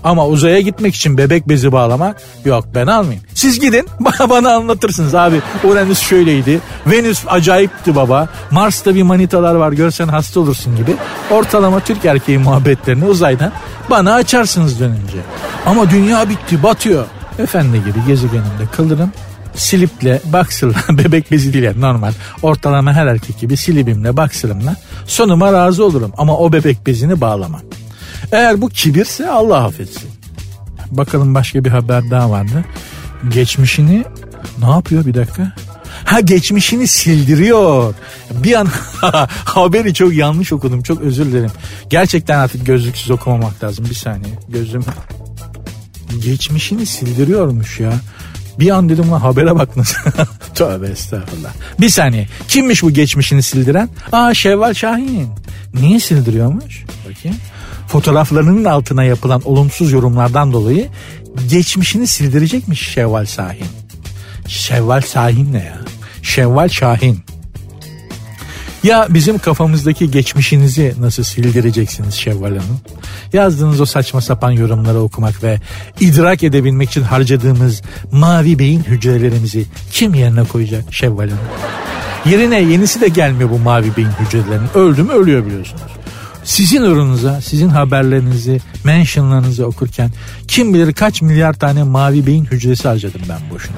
[0.05, 3.25] Ama uzaya gitmek için bebek bezi bağlamak yok ben almayayım.
[3.35, 5.41] Siz gidin bana, bana anlatırsınız abi.
[5.65, 6.61] Uranüs şöyleydi.
[6.87, 8.29] Venüs acayipti baba.
[8.51, 10.97] Mars'ta bir manitalar var görsen hasta olursun gibi.
[11.31, 13.53] Ortalama Türk erkeği muhabbetlerini uzaydan
[13.91, 15.19] Bana açarsınız dönünce.
[15.67, 17.05] Ama dünya bitti batıyor.
[17.39, 19.13] Efendi gibi gezegenimde kalırım.
[19.55, 22.13] Siliple, baksırla, bebek bezi değil yani normal.
[22.43, 24.77] Ortalama her erkek gibi silibimle, baksırımla
[25.07, 26.13] sonuma razı olurum.
[26.17, 27.61] Ama o bebek bezini bağlamam.
[28.33, 30.11] Eğer bu kibirse Allah affetsin.
[30.91, 32.65] Bakalım başka bir haber daha vardı.
[33.29, 34.05] Geçmişini
[34.59, 35.53] ne yapıyor bir dakika?
[36.05, 37.95] Ha geçmişini sildiriyor.
[38.31, 38.69] Bir an
[39.45, 40.83] haberi çok yanlış okudum.
[40.83, 41.51] Çok özür dilerim.
[41.91, 43.87] Gerçekten artık gözlüksüz okumamak lazım.
[43.91, 44.35] Bir saniye.
[44.49, 44.85] Gözüm
[46.25, 47.93] geçmişini sildiriyormuş ya.
[48.59, 49.97] Bir an dedim lan habere bak nasıl.
[50.55, 51.51] Tövbe estağfurullah.
[51.81, 52.29] Bir saniye.
[52.49, 53.89] Kimmiş bu geçmişini sildiren?
[54.13, 55.29] Aa Şevval Şahin.
[55.75, 56.85] Niye sildiriyormuş?
[57.09, 57.37] Bakayım.
[57.89, 60.89] Fotoğraflarının altına yapılan olumsuz yorumlardan dolayı
[61.51, 63.67] geçmişini sildirecekmiş Şevval Şahin.
[64.49, 65.79] Şevval Şahin ne ya?
[66.23, 67.25] Şevval Şahin.
[68.83, 72.81] Ya bizim kafamızdaki geçmişinizi nasıl sildireceksiniz Şevval Hanım?
[73.33, 75.61] Yazdığınız o saçma sapan yorumları okumak ve
[76.01, 77.83] idrak edebilmek için harcadığımız
[78.13, 81.45] mavi beyin hücrelerimizi kim yerine koyacak Şevval Hanım?
[82.27, 84.69] Yerine yenisi de gelmiyor bu mavi beyin hücrelerinin.
[84.75, 85.83] Öldü mü ölüyor biliyorsunuz.
[86.45, 90.11] Sizin uğrunuza, sizin haberlerinizi, mentionlarınızı okurken
[90.49, 93.77] kim bilir kaç milyar tane mavi beyin hücresi harcadım ben boşuna.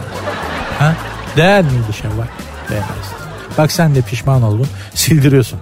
[0.78, 0.96] Ha?
[1.36, 2.26] Değer miydi Şevval?
[2.70, 3.06] Değmez.
[3.58, 4.66] Bak sen de pişman oldun.
[4.94, 5.58] Sildiriyorsun.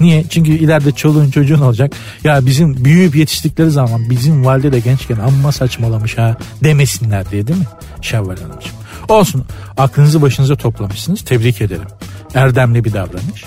[0.00, 0.24] Niye?
[0.30, 1.92] Çünkü ileride çoluğun çocuğun olacak.
[2.24, 7.58] Ya bizim büyüyüp yetiştikleri zaman bizim valide de gençken amma saçmalamış ha demesinler diye değil
[7.58, 7.66] mi?
[8.02, 8.72] Şevval Hanımcığım.
[9.08, 9.44] Olsun
[9.76, 11.24] aklınızı başınıza toplamışsınız.
[11.24, 11.88] Tebrik ederim.
[12.34, 13.44] Erdemli bir davranış.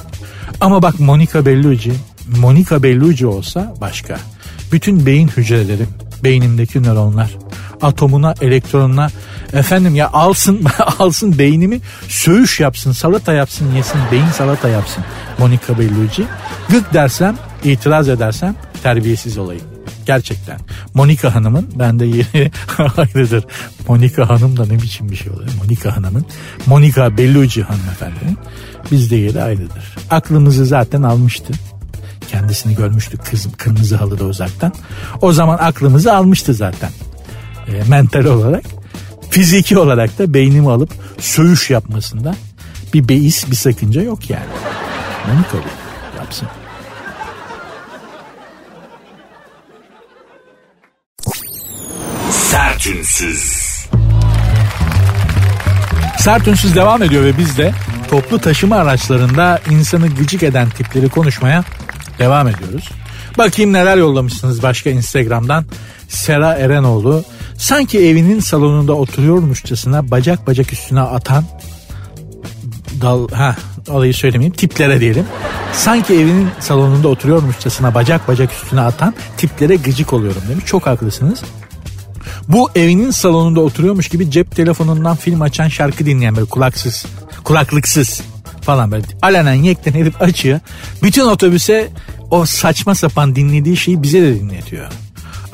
[0.61, 1.93] Ama bak Monica Bellucci,
[2.39, 4.19] Monica Bellucci olsa başka.
[4.71, 5.87] Bütün beyin hücrelerim,
[6.23, 7.37] beynimdeki nöronlar,
[7.81, 9.09] atomuna, elektronuna
[9.53, 10.65] efendim ya alsın
[10.99, 15.03] alsın beynimi söğüş yapsın, salata yapsın, yesin, beyin salata yapsın
[15.39, 16.23] Monica Bellucci.
[16.69, 19.63] Gık dersem, itiraz edersem terbiyesiz olayım.
[20.05, 20.59] Gerçekten.
[20.93, 22.51] Monica Hanım'ın bende yeri
[22.97, 23.45] ayrıdır.
[23.87, 25.49] Monica Hanım da ne biçim bir şey oluyor.
[25.63, 26.25] Monica Hanım'ın,
[26.65, 28.37] Monica Bellucci hanımefendinin
[28.91, 29.95] bizde yeri ayrıdır.
[30.09, 31.53] Aklımızı zaten almıştı.
[32.31, 34.73] Kendisini görmüştük kızım kırmızı halıda uzaktan.
[35.21, 36.89] O zaman aklımızı almıştı zaten.
[37.67, 38.63] E, mental olarak.
[39.29, 42.35] Fiziki olarak da beynimi alıp söğüş yapmasında
[42.93, 44.45] bir beis bir sakınca yok yani.
[45.27, 46.17] Monica bu.
[46.17, 46.47] Yapsın.
[52.31, 53.71] Sertünsüz.
[56.19, 57.73] Sert Ünsüz devam ediyor ve biz de
[58.09, 61.63] toplu taşıma araçlarında insanı gıcık eden tipleri konuşmaya
[62.19, 62.89] devam ediyoruz.
[63.37, 65.65] Bakayım neler yollamışsınız başka Instagram'dan.
[66.07, 67.23] Sera Erenoğlu
[67.57, 71.43] sanki evinin salonunda oturuyormuşçasına bacak bacak üstüne atan
[73.01, 73.55] dal ha
[73.89, 75.25] olayı söylemeyeyim tiplere diyelim.
[75.73, 80.65] Sanki evinin salonunda oturuyormuşçasına bacak bacak üstüne atan tiplere gıcık oluyorum demiş.
[80.65, 81.41] Çok haklısınız.
[82.47, 87.05] Bu evinin salonunda oturuyormuş gibi cep telefonundan film açan şarkı dinleyen böyle kulaksız,
[87.43, 88.21] kulaklıksız
[88.61, 90.59] falan böyle alenen yekten herif açıyor.
[91.03, 91.89] Bütün otobüse
[92.29, 94.87] o saçma sapan dinlediği şeyi bize de dinletiyor.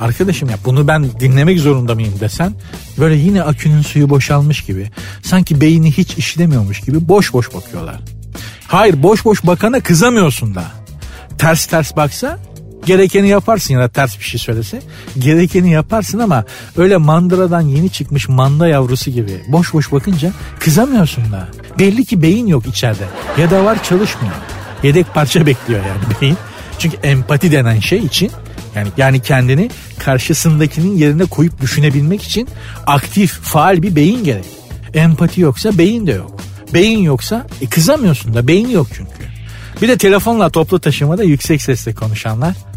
[0.00, 2.54] Arkadaşım ya bunu ben dinlemek zorunda mıyım desen
[2.98, 4.90] böyle yine akünün suyu boşalmış gibi
[5.22, 8.00] sanki beyni hiç işlemiyormuş gibi boş boş bakıyorlar.
[8.66, 10.64] Hayır boş boş bakana kızamıyorsun da.
[11.38, 12.38] Ters ters baksa
[12.88, 14.82] gerekeni yaparsın ya da ters bir şey söylese
[15.18, 16.44] gerekeni yaparsın ama
[16.76, 21.48] öyle mandıradan yeni çıkmış manda yavrusu gibi boş boş bakınca kızamıyorsun da.
[21.78, 23.04] Belli ki beyin yok içeride
[23.38, 24.34] ya da var çalışmıyor.
[24.82, 26.36] Yedek parça bekliyor yani beyin.
[26.78, 28.30] Çünkü empati denen şey için
[28.74, 32.48] yani yani kendini karşısındakinin yerine koyup düşünebilmek için
[32.86, 34.44] aktif, faal bir beyin gerek.
[34.94, 36.40] Empati yoksa beyin de yok.
[36.74, 39.28] Beyin yoksa e, kızamıyorsun da beyin yok çünkü.
[39.82, 42.67] Bir de telefonla toplu taşımada yüksek sesle konuşanlar.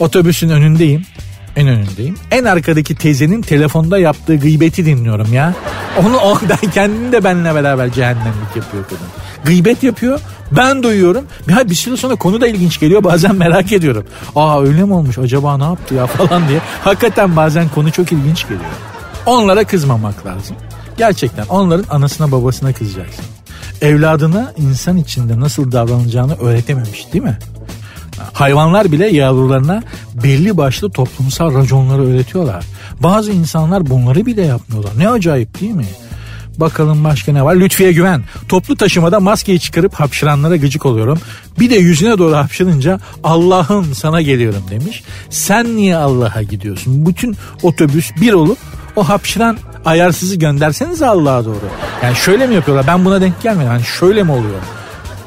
[0.00, 1.02] Otobüsün önündeyim.
[1.56, 2.14] En önündeyim.
[2.30, 5.54] En arkadaki teyzenin telefonda yaptığı gıybeti dinliyorum ya.
[5.98, 6.38] Onu o
[6.74, 9.06] kendini de benimle beraber cehennemlik yapıyor kadın.
[9.44, 10.20] Gıybet yapıyor.
[10.52, 11.24] Ben duyuyorum.
[11.50, 13.04] Ya bir süre sonra konu da ilginç geliyor.
[13.04, 14.04] Bazen merak ediyorum.
[14.36, 16.60] Aa öyle mi olmuş acaba ne yaptı ya falan diye.
[16.84, 18.60] Hakikaten bazen konu çok ilginç geliyor.
[19.26, 20.56] Onlara kızmamak lazım.
[20.98, 23.24] Gerçekten onların anasına babasına kızacaksın.
[23.82, 27.38] Evladına insan içinde nasıl davranacağını öğretememiş değil mi?
[28.32, 29.82] Hayvanlar bile yavrularına
[30.22, 32.64] belli başlı toplumsal raconları öğretiyorlar.
[33.00, 34.92] Bazı insanlar bunları bile yapmıyorlar.
[34.98, 35.86] Ne acayip değil mi?
[36.58, 37.56] Bakalım başka ne var?
[37.56, 38.22] Lütfiye Güven.
[38.48, 41.20] Toplu taşımada maskeyi çıkarıp hapşıranlara gıcık oluyorum.
[41.60, 45.02] Bir de yüzüne doğru hapşırınca Allah'ım sana geliyorum demiş.
[45.30, 47.06] Sen niye Allah'a gidiyorsun?
[47.06, 48.58] Bütün otobüs bir olup
[48.96, 51.68] o hapşıran ayarsızı gönderseniz Allah'a doğru.
[52.02, 52.86] Yani şöyle mi yapıyorlar?
[52.86, 53.68] Ben buna denk gelmedim.
[53.68, 54.60] Yani şöyle mi oluyor?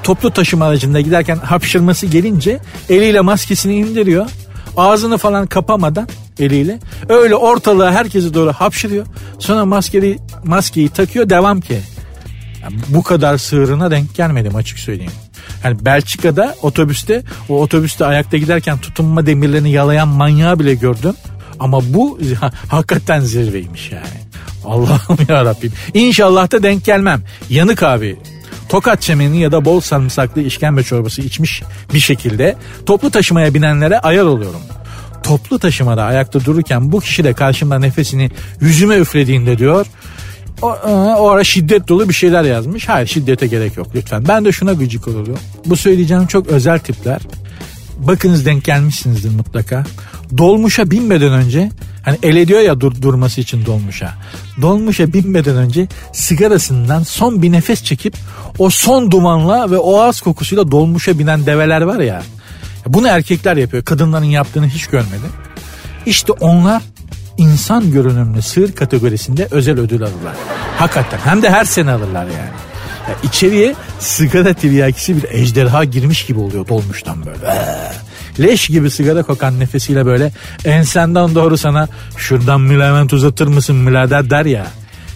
[0.04, 4.26] Toplu taşıma aracında giderken hapşırması gelince eliyle maskesini indiriyor.
[4.78, 6.08] Ağzını falan kapamadan
[6.40, 6.80] eliyle
[7.10, 9.06] öyle ortalığa herkese doğru hapşırıyor.
[9.40, 11.80] Sonra maskeyi, maskeyi takıyor devam ki.
[12.64, 15.12] Yani bu kadar sığırına denk gelmedim açık söyleyeyim.
[15.64, 21.14] Yani Belçika'da otobüste o otobüste ayakta giderken tutunma demirlerini yalayan manyağı bile gördüm.
[21.60, 22.20] Ama bu
[22.70, 24.22] hakikaten zirveymiş yani.
[24.66, 25.72] Allah'ım ya Rabbim.
[25.94, 27.22] İnşallah da denk gelmem.
[27.50, 28.18] Yanık abi.
[28.72, 31.64] Tokat çemeni ya da bol sarımsaklı işkembe çorbası içmiş
[31.94, 32.56] bir şekilde
[32.86, 34.62] toplu taşımaya binenlere ayar oluyorum.
[35.24, 39.86] Toplu taşımada ayakta dururken bu kişi de karşımda nefesini yüzüme üflediğinde diyor
[40.62, 40.68] o,
[41.18, 42.90] o ara şiddet dolu bir şeyler yazmış.
[42.90, 44.28] Hayır şiddete gerek yok lütfen.
[44.28, 45.40] Ben de şuna gıcık oluyorum.
[45.66, 47.22] Bu söyleyeceğim çok özel tipler.
[47.98, 49.84] Bakınız denk gelmişsinizdir mutlaka.
[50.38, 51.70] Dolmuşa binmeden önce
[52.04, 54.14] hani el ediyor ya dur, durması için dolmuşa.
[54.62, 58.16] Dolmuşa binmeden önce sigarasından son bir nefes çekip
[58.60, 62.24] o son dumanla ve o ağız kokusuyla dolmuşa binen develer var ya.
[62.88, 63.84] Bunu erkekler yapıyor.
[63.84, 65.32] Kadınların yaptığını hiç görmedim.
[66.06, 66.82] İşte onlar
[67.38, 70.36] insan görünümlü sığır kategorisinde özel ödül alırlar.
[70.78, 72.52] Hakikaten hem de her sene alırlar yani.
[73.10, 77.46] Ya içeriye sigara tiryakisi bir ejderha girmiş gibi oluyor dolmuştan böyle.
[77.46, 77.92] Ee,
[78.40, 80.32] leş gibi sigara kokan nefesiyle böyle
[80.66, 84.68] ensenden doğru sana şuradan mülament uzatır mısın mülader der ya.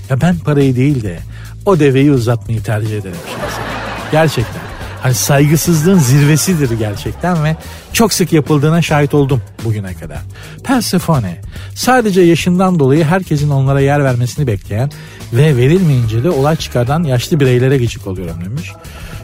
[0.09, 1.19] Ya ben parayı değil de
[1.65, 3.63] o deveyi uzatmayı tercih ederim şahsen.
[4.11, 4.61] Gerçekten.
[5.01, 7.55] Hani saygısızlığın zirvesidir gerçekten ve
[7.93, 10.17] çok sık yapıldığına şahit oldum bugüne kadar.
[10.63, 11.41] Persephone
[11.75, 14.91] sadece yaşından dolayı herkesin onlara yer vermesini bekleyen
[15.33, 18.71] ve verilmeyince de olay çıkardan yaşlı bireylere gıcık oluyorum demiş.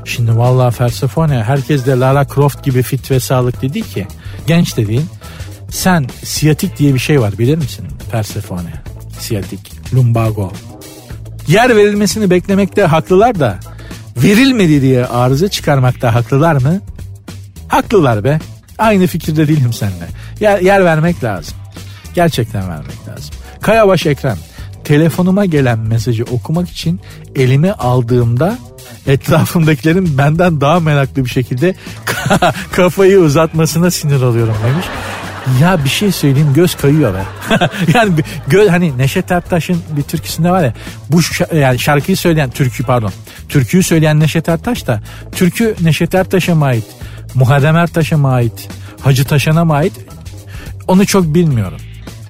[0.06, 4.08] Şimdi vallahi Persephone herkes de Lara Croft gibi fit ve sağlıklı değil ki.
[4.47, 5.06] Genç dediğin
[5.70, 8.74] sen siyatik diye bir şey var bilir misin Persephone?
[9.20, 10.52] Siyatik, lumbago.
[11.47, 13.60] Yer verilmesini beklemekte haklılar da
[14.18, 16.82] verilmedi diye arıza çıkarmakta haklılar mı?
[17.68, 18.39] Haklılar be.
[18.78, 20.08] Aynı fikirde değilim seninle.
[20.39, 21.54] Yer, yer vermek lazım.
[22.14, 23.36] Gerçekten vermek lazım.
[23.62, 24.38] Kayabaş Ekrem.
[24.84, 26.99] Telefonuma gelen mesajı okumak için
[27.36, 28.58] elime aldığımda
[29.08, 31.76] etrafımdakilerin benden daha meraklı bir şekilde
[32.72, 34.86] kafayı uzatmasına sinir oluyorum demiş.
[35.62, 37.24] Ya bir şey söyleyeyim göz kayıyor be.
[37.93, 38.12] yani
[38.47, 40.74] göz hani Neşet Ertaş'ın bir türküsünde var ya
[41.10, 41.20] bu
[41.56, 43.12] yani şarkıyı söyleyen türkü pardon.
[43.49, 46.86] Türküyü söyleyen Neşet Ertaş da türkü Neşet Ertaş'a mı ait?
[47.34, 48.70] Muharrem Ertaş'a mı ait?
[49.02, 49.93] Hacı Taşan'a mı ait?
[50.88, 51.80] Onu çok bilmiyorum.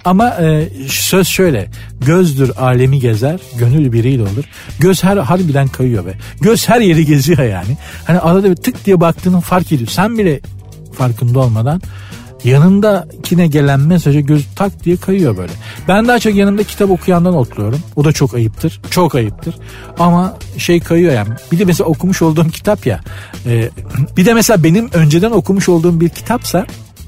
[0.05, 1.67] Ama e, söz şöyle.
[2.05, 4.43] Gözdür alemi gezer, gönül biriyle olur.
[4.79, 6.13] Göz her harbiden kayıyor be.
[6.41, 7.77] Göz her yeri geziyor yani.
[8.05, 9.89] Hani arada bir tık diye baktığının fark ediyor.
[9.89, 10.39] Sen bile
[10.97, 11.81] farkında olmadan
[12.43, 15.51] yanındakine gelen mesaja göz tak diye kayıyor böyle.
[15.87, 17.79] Ben daha çok yanımda kitap okuyandan otluyorum.
[17.95, 18.81] O da çok ayıptır.
[18.89, 19.55] Çok ayıptır.
[19.99, 21.29] Ama şey kayıyor yani.
[21.51, 22.99] Bir de mesela okumuş olduğum kitap ya.
[23.45, 23.69] E,
[24.17, 26.65] bir de mesela benim önceden okumuş olduğum bir kitapsa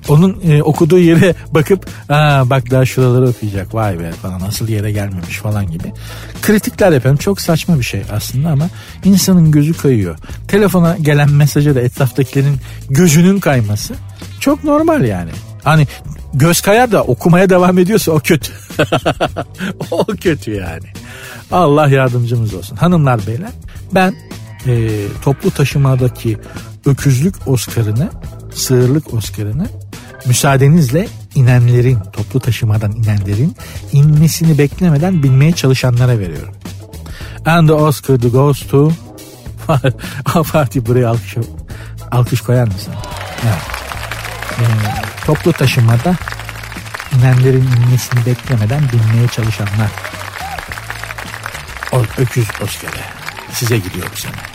[0.08, 4.92] onun e, okuduğu yere bakıp Aa, bak daha şuraları okuyacak vay be falan nasıl yere
[4.92, 5.94] gelmemiş falan gibi.
[6.42, 8.70] Kritikler yapıyorum çok saçma bir şey aslında ama
[9.04, 10.18] insanın gözü kayıyor.
[10.48, 12.58] Telefona gelen mesaja da etraftakilerin
[12.90, 13.94] gözünün kayması
[14.40, 15.32] çok normal yani.
[15.64, 15.88] Hani
[16.34, 18.52] göz kayar da okumaya devam ediyorsa o kötü.
[19.92, 20.88] o kötü yani.
[21.52, 22.76] Allah yardımcımız olsun.
[22.76, 23.52] Hanımlar beyler
[23.94, 24.16] ben
[24.68, 24.90] e,
[25.24, 26.38] toplu taşımadaki
[26.86, 28.10] öküzlük Oscar'ını,
[28.54, 29.68] sığırlık Oscar'ını
[30.26, 33.56] müsaadenizle inenlerin, toplu taşımadan inenlerin
[33.92, 36.54] inmesini beklemeden binmeye çalışanlara veriyorum.
[37.46, 38.92] And the Oscar goes to
[40.44, 41.36] Fatih buraya alkış,
[42.12, 42.94] alkış koyar mısın?
[43.44, 43.84] Evet
[44.60, 44.66] e,
[45.26, 46.16] toplu taşımada
[47.18, 49.90] inenlerin inmesini beklemeden binmeye çalışanlar.
[51.92, 53.04] O, öküz Oscar'e
[53.52, 54.53] size gidiyoruz hemen.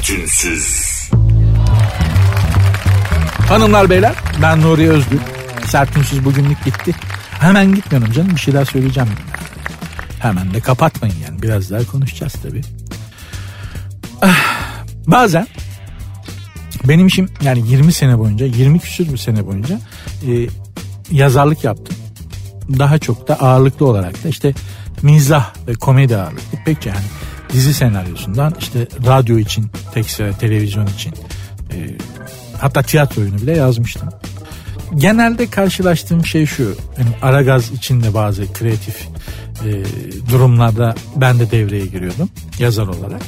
[0.00, 1.10] Sertünsüz.
[3.48, 5.20] Hanımlar beyler ben Nuri Özgür.
[5.66, 6.92] Sertünsüz bugünlük gitti.
[7.30, 9.08] Hemen gitmiyorum canım bir şeyler söyleyeceğim.
[10.18, 12.62] Hemen de kapatmayın yani biraz daha konuşacağız tabii.
[15.06, 15.46] Bazen
[16.84, 19.80] benim işim yani 20 sene boyunca 20 küsür bir sene boyunca
[20.26, 20.46] e,
[21.10, 21.96] yazarlık yaptım.
[22.78, 24.54] Daha çok da ağırlıklı olarak da işte
[25.02, 27.04] mizah ve komedi ağırlıklı pek yani
[27.52, 31.14] dizi senaryosundan işte radyo için, tekstile, televizyon için
[31.72, 31.76] e,
[32.58, 34.08] hatta tiyatro oyunu bile yazmıştım.
[34.94, 36.76] Genelde karşılaştığım şey şu.
[36.98, 39.08] Yani Aragaz içinde bazı kreatif
[39.64, 39.84] e,
[40.30, 43.22] durumlarda ben de devreye giriyordum yazar olarak.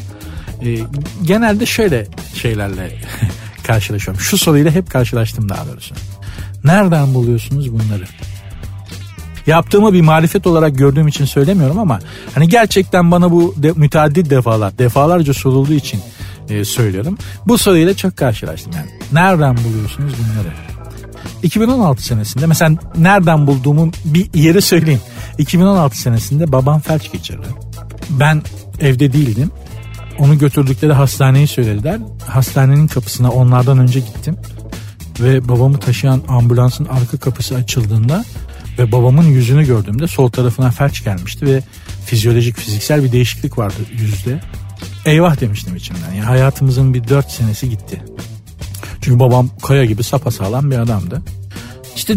[0.65, 0.79] E,
[1.23, 2.93] genelde şöyle şeylerle
[3.63, 4.21] karşılaşıyorum.
[4.21, 5.95] Şu soruyla hep karşılaştım daha doğrusu.
[6.65, 8.05] Nereden buluyorsunuz bunları?
[9.47, 11.99] Yaptığımı bir marifet olarak gördüğüm için söylemiyorum ama
[12.35, 16.01] hani gerçekten bana bu de, müteaddit defalar, defalarca sorulduğu için
[16.49, 17.19] e, söylüyorum.
[17.47, 18.91] Bu soruyla çok karşılaştım yani.
[19.13, 20.53] Nereden buluyorsunuz bunları?
[21.43, 25.01] 2016 senesinde mesela nereden bulduğumu bir yeri söyleyeyim.
[25.39, 27.47] 2016 senesinde babam felç geçirdi.
[28.11, 28.43] Ben
[28.81, 29.51] evde değildim.
[30.19, 32.01] Onu götürdükleri hastaneyi söylediler.
[32.27, 34.37] Hastanenin kapısına onlardan önce gittim.
[35.21, 38.25] Ve babamı taşıyan ambulansın arka kapısı açıldığında
[38.79, 41.63] ve babamın yüzünü gördüğümde sol tarafına felç gelmişti ve
[42.05, 44.41] fizyolojik fiziksel bir değişiklik vardı yüzde.
[45.05, 46.13] Eyvah demiştim içimden.
[46.13, 48.03] Yani hayatımızın bir dört senesi gitti.
[49.01, 51.23] Çünkü babam kaya gibi sapasağlam bir adamdı.
[51.97, 52.17] İşte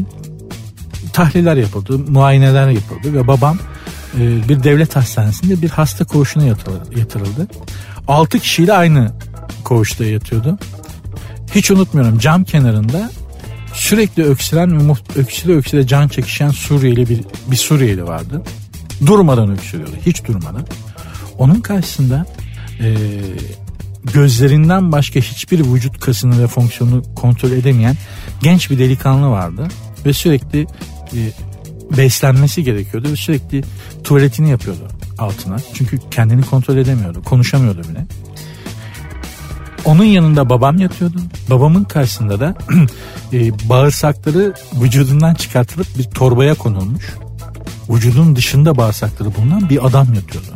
[1.13, 3.57] tahliller yapıldı, muayeneler yapıldı ve babam
[4.19, 6.45] e, bir devlet hastanesinde bir hasta koğuşuna
[6.95, 7.47] yatırıldı.
[8.07, 9.11] 6 kişiyle aynı
[9.63, 10.57] koğuşta yatıyordu.
[11.55, 13.11] Hiç unutmuyorum cam kenarında
[13.85, 17.19] sürekli öksüren öksüre öksüre can çekişen Suriyeli bir,
[17.51, 18.43] bir Suriyeli vardı.
[19.05, 20.65] Durmadan öksürüyordu hiç durmadan.
[21.37, 22.25] Onun karşısında
[22.79, 22.95] e,
[24.13, 27.95] gözlerinden başka hiçbir vücut kasını ve fonksiyonu kontrol edemeyen
[28.43, 29.67] genç bir delikanlı vardı.
[30.05, 31.19] Ve sürekli e,
[31.97, 33.63] beslenmesi gerekiyordu ve sürekli
[34.03, 35.57] tuvaletini yapıyordu altına.
[35.73, 38.05] Çünkü kendini kontrol edemiyordu, konuşamıyordu bile.
[39.85, 41.17] Onun yanında babam yatıyordu.
[41.49, 42.55] Babamın karşısında da
[43.33, 47.15] e, bağırsakları vücudundan çıkartılıp bir torbaya konulmuş.
[47.89, 50.47] Vücudun dışında bağırsakları bulunan bir adam yatıyordu.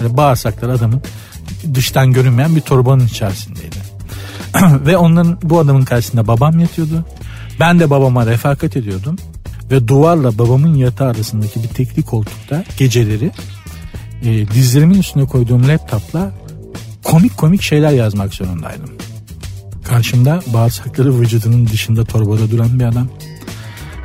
[0.00, 1.02] Yani bağırsakları adamın
[1.74, 3.76] dıştan görünmeyen bir torbanın içerisindeydi.
[4.86, 7.04] Ve onların bu adamın karşısında babam yatıyordu.
[7.60, 9.16] Ben de babama refakat ediyordum.
[9.70, 13.30] Ve duvarla babamın yatağı arasındaki bir tekli koltukta geceleri
[14.22, 16.32] e, dizlerimin üstüne koyduğum laptopla
[17.06, 18.90] komik komik şeyler yazmak zorundaydım.
[19.84, 23.08] Karşımda bağırsakları vücudunun dışında torbada duran bir adam.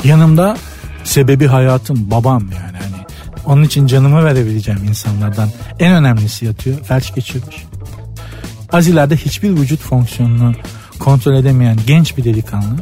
[0.03, 0.57] Yanımda
[1.03, 2.77] sebebi hayatım babam yani.
[2.77, 3.05] Hani
[3.45, 5.49] onun için canımı verebileceğim insanlardan
[5.79, 6.79] en önemlisi yatıyor.
[6.79, 7.55] Felç geçirmiş.
[8.73, 10.53] Az ileride hiçbir vücut fonksiyonunu
[10.99, 12.77] kontrol edemeyen genç bir delikanlı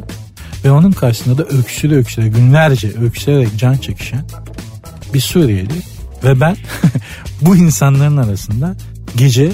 [0.64, 4.24] ve onun karşısında da öksüre öksüre günlerce öksürerek can çekişen
[5.14, 5.82] bir Suriyeli
[6.24, 6.56] ve ben
[7.42, 8.76] bu insanların arasında
[9.16, 9.52] gece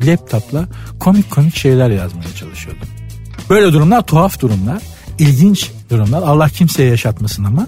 [0.00, 0.68] laptopla
[1.00, 2.88] komik komik şeyler yazmaya çalışıyordum.
[3.50, 4.82] Böyle durumlar tuhaf durumlar,
[5.18, 6.22] ilginç durumlar.
[6.22, 7.66] Allah kimseye yaşatmasın ama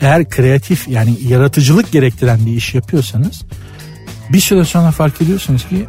[0.00, 3.42] eğer kreatif yani yaratıcılık gerektiren bir iş yapıyorsanız
[4.30, 5.86] bir süre sonra fark ediyorsunuz ki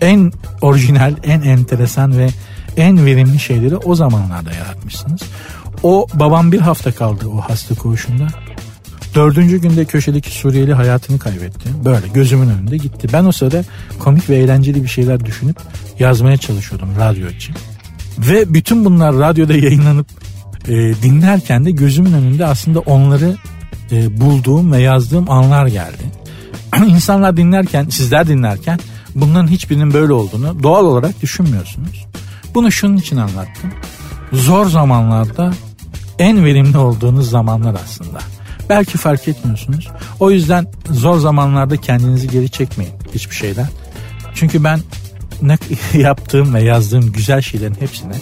[0.00, 2.28] en orijinal, en enteresan ve
[2.76, 5.20] en verimli şeyleri o zamanlarda yaratmışsınız.
[5.82, 8.26] O babam bir hafta kaldı o hasta koğuşunda.
[9.14, 11.68] Dördüncü günde köşedeki Suriyeli hayatını kaybetti.
[11.84, 13.08] Böyle gözümün önünde gitti.
[13.12, 13.64] Ben o sırada
[13.98, 15.56] komik ve eğlenceli bir şeyler düşünüp
[15.98, 17.54] yazmaya çalışıyordum radyo için.
[18.18, 20.06] Ve bütün bunlar radyoda yayınlanıp
[20.68, 23.36] e, dinlerken de gözümün önünde aslında onları
[23.92, 26.02] e, bulduğum ve yazdığım anlar geldi.
[26.86, 28.78] İnsanlar dinlerken, sizler dinlerken
[29.14, 32.06] bunların hiçbirinin böyle olduğunu doğal olarak düşünmüyorsunuz.
[32.54, 33.72] Bunu şunun için anlattım.
[34.32, 35.54] Zor zamanlarda
[36.18, 38.18] en verimli olduğunuz zamanlar aslında.
[38.68, 39.88] Belki fark etmiyorsunuz.
[40.20, 43.68] O yüzden zor zamanlarda kendinizi geri çekmeyin hiçbir şeyden.
[44.34, 44.80] Çünkü ben
[45.42, 45.58] ne
[45.98, 48.14] yaptığım ve yazdığım güzel şeylerin hepsine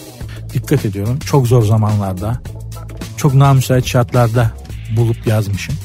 [0.53, 1.19] dikkat ediyorum.
[1.19, 2.41] Çok zor zamanlarda,
[3.17, 4.51] çok namüsait şartlarda
[4.97, 5.75] bulup yazmışım.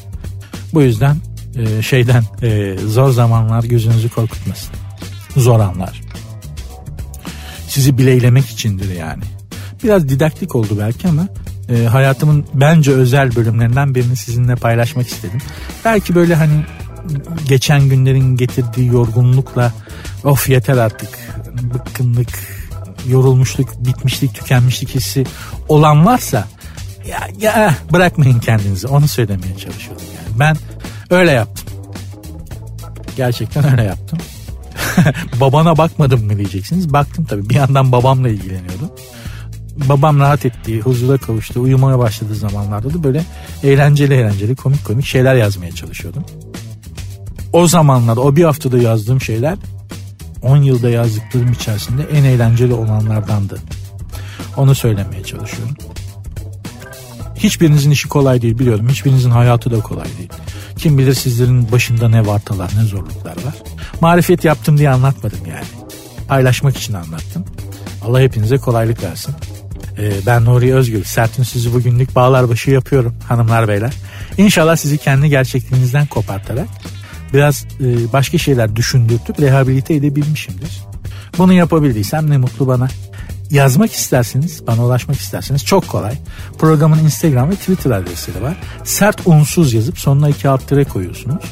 [0.75, 1.17] Bu yüzden
[1.57, 4.71] e, şeyden e, zor zamanlar gözünüzü korkutmasın.
[5.37, 6.01] Zor anlar.
[7.69, 9.23] Sizi bileylemek içindir yani.
[9.85, 11.29] Biraz didaktik oldu belki ama
[11.69, 15.41] e, hayatımın bence özel bölümlerinden birini sizinle paylaşmak istedim.
[15.85, 16.65] Belki böyle hani
[17.49, 19.73] geçen günlerin getirdiği yorgunlukla
[20.25, 21.09] of yeter artık
[21.75, 22.29] bıkkınlık,
[23.09, 25.25] yorulmuşluk, bitmişlik, tükenmişlik hissi
[25.69, 26.49] olan varsa
[27.09, 30.39] ya, ya bırakmayın kendinizi onu söylemeye çalışıyorum yani.
[30.39, 30.57] Ben
[31.11, 31.67] öyle yaptım.
[33.17, 34.19] Gerçekten öyle yaptım.
[35.41, 36.93] Babana bakmadım mı diyeceksiniz.
[36.93, 38.91] Baktım tabii bir yandan babamla ilgileniyordum
[39.89, 43.25] babam rahat ettiği, huzura kavuştuğu, uyumaya başladığı zamanlarda da böyle
[43.63, 46.25] eğlenceli eğlenceli, komik komik şeyler yazmaya çalışıyordum.
[47.53, 49.59] O zamanlarda, o bir haftada yazdığım şeyler
[50.43, 53.59] 10 yılda yazdıklarım içerisinde en eğlenceli olanlardandı.
[54.57, 55.77] Onu söylemeye çalışıyorum.
[57.37, 58.89] Hiçbirinizin işi kolay değil biliyorum.
[58.89, 60.31] Hiçbirinizin hayatı da kolay değil.
[60.77, 63.55] Kim bilir sizlerin başında ne vartalar ne zorluklar var.
[64.01, 65.67] Marifet yaptım diye anlatmadım yani.
[66.29, 67.45] Paylaşmak için anlattım.
[68.03, 69.35] Allah hepinize kolaylık versin.
[69.99, 71.05] Ee, ben Nuri Özgül.
[71.05, 73.93] Sertin sizi bugünlük bağlar başı yapıyorum hanımlar beyler.
[74.39, 76.69] İnşallah sizi kendi gerçekliğinizden kopartarak
[77.35, 80.83] biraz e, başka şeyler düşündürtüp rehabilite edebilmişimdir.
[81.39, 82.89] Bunu yapabildiysem ne mutlu bana.
[83.51, 86.19] Yazmak isterseniz, bana ulaşmak isterseniz çok kolay.
[86.59, 88.57] Programın Instagram ve Twitter adresi de var.
[88.85, 91.45] Sert unsuz yazıp sonuna iki alt tire koyuyorsunuz.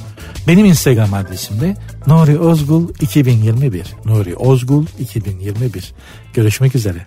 [0.48, 1.76] Benim Instagram adresim de
[2.06, 3.86] Nuri Ozgul 2021.
[4.04, 5.92] Nuri Ozgul 2021.
[6.34, 7.06] Görüşmek üzere.